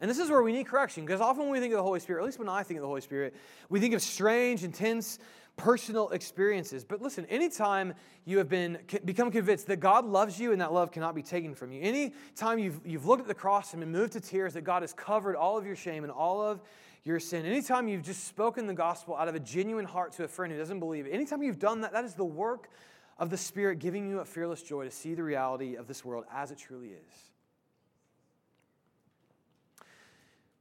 And 0.00 0.08
this 0.08 0.18
is 0.18 0.30
where 0.30 0.42
we 0.42 0.52
need 0.52 0.66
correction 0.66 1.04
because 1.04 1.20
often 1.20 1.44
when 1.44 1.52
we 1.52 1.60
think 1.60 1.72
of 1.72 1.78
the 1.78 1.82
Holy 1.82 2.00
Spirit, 2.00 2.20
at 2.20 2.26
least 2.26 2.38
when 2.38 2.48
I 2.48 2.62
think 2.62 2.78
of 2.78 2.82
the 2.82 2.88
Holy 2.88 3.00
Spirit, 3.00 3.34
we 3.68 3.80
think 3.80 3.94
of 3.94 4.02
strange, 4.02 4.62
intense, 4.62 5.18
personal 5.58 6.08
experiences. 6.10 6.84
But 6.84 7.02
listen, 7.02 7.26
anytime 7.26 7.92
you 8.24 8.38
have 8.38 8.48
been 8.48 8.78
become 9.04 9.30
convinced 9.30 9.66
that 9.66 9.80
God 9.80 10.06
loves 10.06 10.40
you 10.40 10.52
and 10.52 10.60
that 10.62 10.72
love 10.72 10.90
cannot 10.90 11.14
be 11.14 11.22
taken 11.22 11.54
from 11.54 11.72
you, 11.72 11.82
anytime 11.82 12.58
you've, 12.58 12.80
you've 12.86 13.04
looked 13.04 13.22
at 13.22 13.28
the 13.28 13.34
cross 13.34 13.74
and 13.74 13.80
been 13.80 13.92
moved 13.92 14.14
to 14.14 14.20
tears 14.20 14.54
that 14.54 14.62
God 14.62 14.82
has 14.82 14.94
covered 14.94 15.36
all 15.36 15.58
of 15.58 15.66
your 15.66 15.76
shame 15.76 16.04
and 16.04 16.12
all 16.12 16.40
of 16.40 16.62
your 17.04 17.20
sin, 17.20 17.44
anytime 17.44 17.88
you've 17.88 18.04
just 18.04 18.24
spoken 18.24 18.66
the 18.66 18.74
gospel 18.74 19.16
out 19.16 19.28
of 19.28 19.34
a 19.34 19.40
genuine 19.40 19.84
heart 19.84 20.12
to 20.12 20.24
a 20.24 20.28
friend 20.28 20.52
who 20.52 20.58
doesn't 20.58 20.80
believe, 20.80 21.06
it, 21.06 21.10
anytime 21.10 21.42
you've 21.42 21.58
done 21.58 21.82
that, 21.82 21.92
that 21.92 22.04
is 22.04 22.14
the 22.14 22.24
work 22.24 22.70
of 23.18 23.28
the 23.28 23.36
Spirit 23.36 23.80
giving 23.80 24.08
you 24.08 24.20
a 24.20 24.24
fearless 24.24 24.62
joy 24.62 24.84
to 24.84 24.90
see 24.90 25.14
the 25.14 25.22
reality 25.22 25.74
of 25.74 25.88
this 25.88 26.04
world 26.04 26.24
as 26.32 26.50
it 26.50 26.58
truly 26.58 26.90
is. 26.90 27.28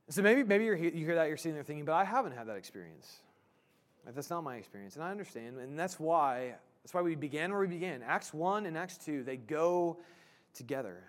So 0.10 0.22
maybe, 0.22 0.44
maybe 0.44 0.66
you 0.66 0.74
hear 0.74 1.16
that, 1.16 1.28
you're 1.28 1.38
sitting 1.38 1.54
there 1.54 1.64
thinking, 1.64 1.86
but 1.86 1.94
I 1.94 2.04
haven't 2.04 2.32
had 2.32 2.48
that 2.48 2.56
experience. 2.56 3.18
That's 4.06 4.30
not 4.30 4.44
my 4.44 4.56
experience. 4.56 4.96
And 4.96 5.04
I 5.04 5.12
understand. 5.12 5.58
And 5.58 5.78
that's 5.78 6.00
why, 6.00 6.56
that's 6.84 6.94
why 6.94 7.02
we 7.02 7.16
began 7.16 7.52
where 7.52 7.62
we 7.62 7.68
began. 7.68 8.02
Acts 8.04 8.34
1 8.34 8.66
and 8.66 8.78
Acts 8.78 8.98
2, 8.98 9.24
they 9.24 9.38
go 9.38 9.98
together. 10.54 11.04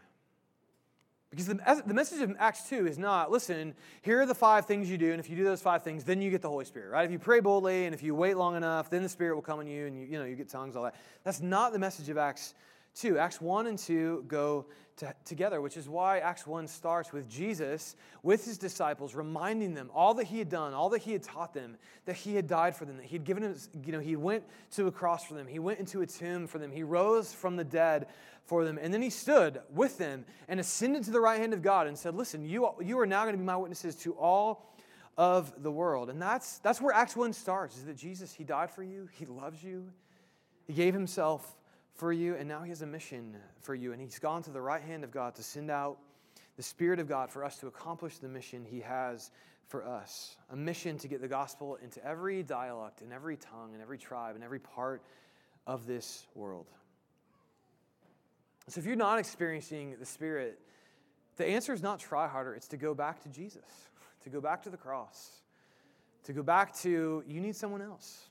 Because 1.31 1.47
the, 1.47 1.83
the 1.87 1.93
message 1.93 2.23
of 2.23 2.35
Acts 2.39 2.69
2 2.71 2.87
is 2.87 2.99
not, 2.99 3.31
listen, 3.31 3.75
here 4.01 4.21
are 4.21 4.27
the 4.27 4.35
five 4.35 4.65
things 4.65 4.91
you 4.91 4.97
do, 4.97 5.11
and 5.11 5.21
if 5.21 5.29
you 5.29 5.37
do 5.37 5.45
those 5.45 5.61
five 5.61 5.83
things, 5.83 6.05
then 6.05 6.23
you 6.23 6.31
get 6.31 6.41
the 6.41 6.49
Holy 6.49 6.65
Spirit, 6.65 6.91
right? 6.91 7.05
If 7.05 7.11
you 7.11 7.19
pray 7.19 7.41
boldly 7.41 7.85
and 7.85 7.95
if 7.95 8.03
you 8.03 8.15
wait 8.15 8.39
long 8.39 8.57
enough, 8.57 8.89
then 8.89 9.03
the 9.03 9.11
Spirit 9.11 9.35
will 9.35 9.43
come 9.43 9.59
on 9.59 9.67
you 9.67 9.87
and 9.87 9.95
you, 9.95 10.07
you 10.07 10.19
know, 10.19 10.25
you 10.25 10.37
get 10.37 10.49
tongues, 10.49 10.75
all 10.75 10.85
that. 10.85 10.95
That's 11.25 11.43
not 11.43 11.73
the 11.75 11.79
message 11.79 12.09
of 12.09 12.17
Acts 12.17 12.55
2. 12.95 13.19
Acts 13.19 13.41
1 13.41 13.67
and 13.67 13.79
2 13.79 14.25
go 14.27 14.67
to, 14.99 15.15
together, 15.25 15.61
which 15.61 15.77
is 15.77 15.89
why 15.89 16.19
Acts 16.19 16.47
1 16.47 16.67
starts 16.67 17.13
with 17.13 17.29
Jesus 17.29 17.97
with 18.23 18.45
his 18.45 18.59
disciples, 18.59 19.15
reminding 19.15 19.75
them 19.75 19.91
all 19.95 20.15
that 20.15 20.25
he 20.25 20.39
had 20.39 20.49
done, 20.49 20.75
all 20.75 20.89
that 20.91 21.03
he 21.03 21.13
had 21.13 21.23
taught 21.23 21.55
them, 21.55 21.77
that 22.05 22.17
he 22.17 22.35
had 22.35 22.47
died 22.47 22.75
for 22.75 22.85
them, 22.85 22.97
that 22.97 23.07
he 23.07 23.17
had 23.17 23.25
given 23.25 23.43
them, 23.43 23.55
you 23.85 23.93
know, 23.93 24.01
he 24.01 24.17
went 24.17 24.45
to 24.73 24.87
a 24.87 24.93
cross 24.93 25.25
for 25.25 25.35
them, 25.35 25.47
he 25.47 25.59
went 25.59 25.79
into 25.79 26.03
a 26.03 26.07
tomb 26.07 26.47
for 26.47 26.59
them, 26.59 26.71
he 26.71 26.83
rose 26.83 27.33
from 27.33 27.57
the 27.57 27.65
dead 27.65 28.07
for 28.45 28.65
them, 28.65 28.79
and 28.81 28.93
then 28.93 29.03
he 29.03 29.11
stood 29.11 29.61
with 29.71 29.99
them 29.99 30.25
and 30.49 30.59
ascended 30.59 31.05
to 31.05 31.11
the 31.11 31.21
right 31.21 31.39
hand 31.39 31.53
of 31.53 31.63
God 31.63 31.87
and 31.87 31.97
said, 31.97 32.15
Listen, 32.15 32.45
you, 32.45 32.69
you 32.83 32.99
are 32.99 33.07
now 33.07 33.23
going 33.23 33.35
to 33.35 33.39
be 33.39 33.45
my 33.45 33.57
witnesses 33.57 33.95
to 33.97 34.15
all 34.15 34.75
of 35.17 35.53
the 35.63 35.71
world. 35.71 36.11
And 36.11 36.23
that's, 36.23 36.59
that's 36.59 36.81
where 36.81 36.95
Acts 36.95 37.15
1 37.15 37.33
starts, 37.33 37.77
is 37.77 37.85
that 37.85 37.97
Jesus, 37.97 38.33
he 38.33 38.45
died 38.45 38.71
for 38.71 38.83
you, 38.83 39.09
he 39.13 39.27
loves 39.27 39.63
you, 39.63 39.91
he 40.67 40.73
gave 40.73 40.95
himself 40.95 41.58
for 41.99 42.13
you, 42.13 42.37
and 42.37 42.49
now 42.49 42.63
He 42.63 42.71
has 42.71 42.81
a 42.81 42.87
mission 42.87 43.37
for 43.61 43.75
you. 43.75 43.93
And 43.93 44.01
He's 44.01 44.19
gone 44.19 44.43
to 44.45 44.51
the 44.51 44.61
right 44.61 44.83
hand 44.83 45.05
of 45.05 45.11
God 45.11 45.35
to 45.35 45.43
send 45.43 45.71
out 45.71 45.99
the 46.57 46.63
Spirit 46.63 47.01
of 47.01 47.09
God 47.09 47.29
for 47.29 47.45
us 47.45 47.59
to 47.59 47.67
accomplish 47.67 48.19
the 48.19 48.29
mission 48.29 48.65
He 48.65 48.81
has 48.81 49.31
for 49.67 49.85
us 49.85 50.37
a 50.51 50.57
mission 50.57 50.97
to 50.97 51.09
get 51.09 51.21
the 51.21 51.29
gospel 51.29 51.77
into 51.83 52.03
every 52.05 52.43
dialect, 52.43 53.03
in 53.03 53.13
every 53.13 53.37
tongue, 53.37 53.75
in 53.75 53.83
every 53.83 53.99
tribe, 53.99 54.35
in 54.37 54.43
every 54.43 54.61
part 54.61 55.03
of 55.67 55.87
this 55.87 56.27
world. 56.35 56.67
So 58.69 58.79
if 58.81 58.87
you're 58.87 58.97
not 58.97 59.19
experiencing 59.19 59.97
the 59.99 60.07
Spirit, 60.07 60.61
the 61.37 61.47
answer 61.47 61.73
is 61.73 61.83
not 61.83 61.99
try 61.99 62.29
harder, 62.29 62.55
it's 62.55 62.69
to 62.69 62.77
go 62.77 62.95
back 62.95 63.23
to 63.25 63.29
Jesus, 63.29 63.91
to 64.23 64.31
go 64.31 64.41
back 64.41 64.63
to 64.63 64.71
the 64.71 64.77
cross, 64.77 65.43
to 66.25 66.33
go 66.33 66.43
back 66.43 66.75
to 66.79 67.25
you 67.27 67.41
need 67.41 67.57
someone 67.57 67.83
else. 67.83 68.28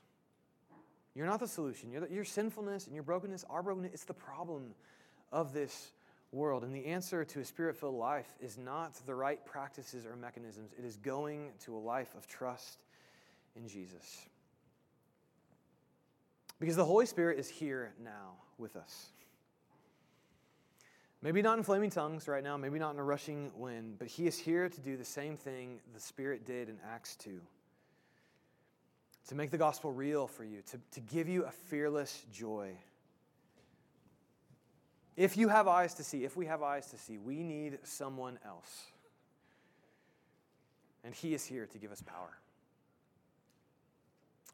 You're 1.18 1.26
not 1.26 1.40
the 1.40 1.48
solution. 1.48 1.90
Your, 1.90 2.06
your 2.06 2.24
sinfulness 2.24 2.86
and 2.86 2.94
your 2.94 3.02
brokenness, 3.02 3.44
our 3.50 3.60
brokenness, 3.60 3.92
it's 3.92 4.04
the 4.04 4.14
problem 4.14 4.72
of 5.32 5.52
this 5.52 5.90
world. 6.30 6.62
And 6.62 6.72
the 6.72 6.86
answer 6.86 7.24
to 7.24 7.40
a 7.40 7.44
spirit 7.44 7.74
filled 7.74 7.96
life 7.96 8.32
is 8.40 8.56
not 8.56 8.94
the 9.04 9.16
right 9.16 9.44
practices 9.44 10.06
or 10.06 10.14
mechanisms, 10.14 10.70
it 10.78 10.84
is 10.84 10.96
going 10.96 11.50
to 11.64 11.76
a 11.76 11.80
life 11.80 12.14
of 12.16 12.28
trust 12.28 12.78
in 13.56 13.66
Jesus. 13.66 14.28
Because 16.60 16.76
the 16.76 16.84
Holy 16.84 17.06
Spirit 17.06 17.40
is 17.40 17.48
here 17.48 17.92
now 18.00 18.34
with 18.56 18.76
us. 18.76 19.08
Maybe 21.20 21.42
not 21.42 21.58
in 21.58 21.64
flaming 21.64 21.90
tongues 21.90 22.28
right 22.28 22.44
now, 22.44 22.56
maybe 22.56 22.78
not 22.78 22.94
in 22.94 23.00
a 23.00 23.04
rushing 23.04 23.50
wind, 23.56 23.96
but 23.98 24.06
He 24.06 24.28
is 24.28 24.38
here 24.38 24.68
to 24.68 24.80
do 24.80 24.96
the 24.96 25.04
same 25.04 25.36
thing 25.36 25.80
the 25.92 26.00
Spirit 26.00 26.46
did 26.46 26.68
in 26.68 26.76
Acts 26.88 27.16
2 27.16 27.40
to 29.28 29.34
make 29.34 29.50
the 29.50 29.58
gospel 29.58 29.92
real 29.92 30.26
for 30.26 30.44
you, 30.44 30.62
to, 30.70 30.80
to 30.92 31.00
give 31.00 31.28
you 31.28 31.44
a 31.44 31.50
fearless 31.50 32.24
joy. 32.32 32.72
If 35.16 35.36
you 35.36 35.48
have 35.48 35.68
eyes 35.68 35.94
to 35.94 36.04
see, 36.04 36.24
if 36.24 36.36
we 36.36 36.46
have 36.46 36.62
eyes 36.62 36.86
to 36.90 36.96
see, 36.96 37.18
we 37.18 37.42
need 37.42 37.78
someone 37.82 38.38
else. 38.44 38.84
And 41.04 41.14
He 41.14 41.34
is 41.34 41.44
here 41.44 41.66
to 41.66 41.78
give 41.78 41.92
us 41.92 42.02
power. 42.02 42.38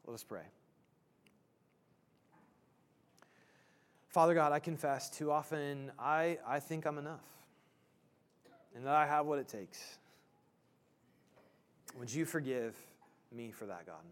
Let 0.05 0.13
us 0.13 0.23
pray. 0.23 0.43
Father 4.09 4.33
God, 4.33 4.51
I 4.51 4.59
confess 4.59 5.09
too 5.09 5.31
often 5.31 5.91
I, 5.99 6.37
I 6.47 6.59
think 6.59 6.85
I'm 6.85 6.97
enough 6.97 7.23
and 8.75 8.85
that 8.85 8.95
I 8.95 9.05
have 9.05 9.25
what 9.25 9.39
it 9.39 9.47
takes. 9.47 9.97
Would 11.97 12.13
you 12.13 12.25
forgive 12.25 12.75
me 13.31 13.51
for 13.51 13.65
that, 13.65 13.85
God? 13.85 14.03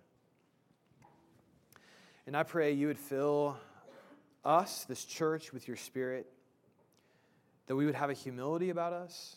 And 2.25 2.37
I 2.37 2.43
pray 2.43 2.71
you 2.71 2.87
would 2.87 2.99
fill 2.99 3.57
us, 4.45 4.85
this 4.85 5.03
church, 5.03 5.51
with 5.51 5.67
your 5.67 5.77
spirit, 5.77 6.25
that 7.67 7.75
we 7.75 7.85
would 7.85 7.95
have 7.95 8.09
a 8.09 8.13
humility 8.13 8.69
about 8.69 8.93
us, 8.93 9.35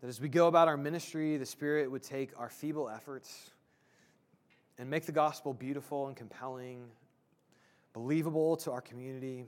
that 0.00 0.08
as 0.08 0.20
we 0.20 0.28
go 0.28 0.48
about 0.48 0.66
our 0.66 0.76
ministry, 0.76 1.36
the 1.36 1.46
Spirit 1.46 1.90
would 1.90 2.02
take 2.02 2.30
our 2.36 2.48
feeble 2.48 2.88
efforts 2.88 3.50
and 4.78 4.90
make 4.90 5.06
the 5.06 5.12
gospel 5.12 5.52
beautiful 5.52 6.08
and 6.08 6.16
compelling, 6.16 6.86
believable 7.92 8.56
to 8.56 8.72
our 8.72 8.80
community, 8.80 9.46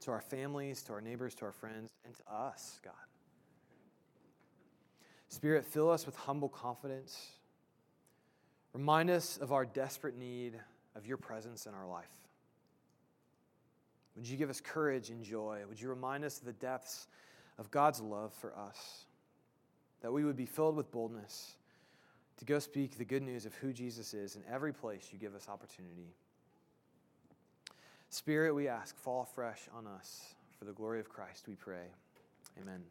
to 0.00 0.10
our 0.10 0.20
families, 0.20 0.82
to 0.82 0.92
our 0.92 1.00
neighbors, 1.00 1.34
to 1.36 1.44
our 1.44 1.52
friends, 1.52 1.90
and 2.04 2.14
to 2.14 2.22
us, 2.32 2.80
God. 2.82 2.94
Spirit, 5.28 5.64
fill 5.64 5.90
us 5.90 6.04
with 6.04 6.16
humble 6.16 6.48
confidence. 6.48 7.30
Remind 8.72 9.08
us 9.08 9.36
of 9.36 9.52
our 9.52 9.64
desperate 9.64 10.16
need 10.18 10.54
of 10.94 11.06
your 11.06 11.16
presence 11.16 11.66
in 11.66 11.74
our 11.74 11.86
life. 11.86 12.06
Would 14.16 14.28
you 14.28 14.36
give 14.36 14.50
us 14.50 14.60
courage 14.60 15.10
and 15.10 15.22
joy? 15.22 15.60
Would 15.68 15.80
you 15.80 15.88
remind 15.88 16.24
us 16.24 16.38
of 16.38 16.44
the 16.44 16.52
depths 16.52 17.06
of 17.58 17.70
God's 17.70 18.00
love 18.00 18.32
for 18.34 18.56
us? 18.56 19.06
That 20.02 20.12
we 20.12 20.24
would 20.24 20.36
be 20.36 20.46
filled 20.46 20.76
with 20.76 20.90
boldness 20.90 21.56
to 22.38 22.44
go 22.44 22.58
speak 22.58 22.98
the 22.98 23.04
good 23.04 23.22
news 23.22 23.46
of 23.46 23.54
who 23.54 23.72
Jesus 23.72 24.14
is 24.14 24.36
in 24.36 24.42
every 24.50 24.72
place 24.72 25.08
you 25.12 25.18
give 25.18 25.34
us 25.34 25.48
opportunity. 25.48 26.14
Spirit, 28.10 28.54
we 28.54 28.68
ask, 28.68 28.96
fall 28.96 29.24
fresh 29.24 29.60
on 29.74 29.86
us. 29.86 30.34
For 30.58 30.66
the 30.66 30.72
glory 30.72 31.00
of 31.00 31.08
Christ, 31.08 31.48
we 31.48 31.54
pray. 31.54 31.86
Amen. 32.60 32.82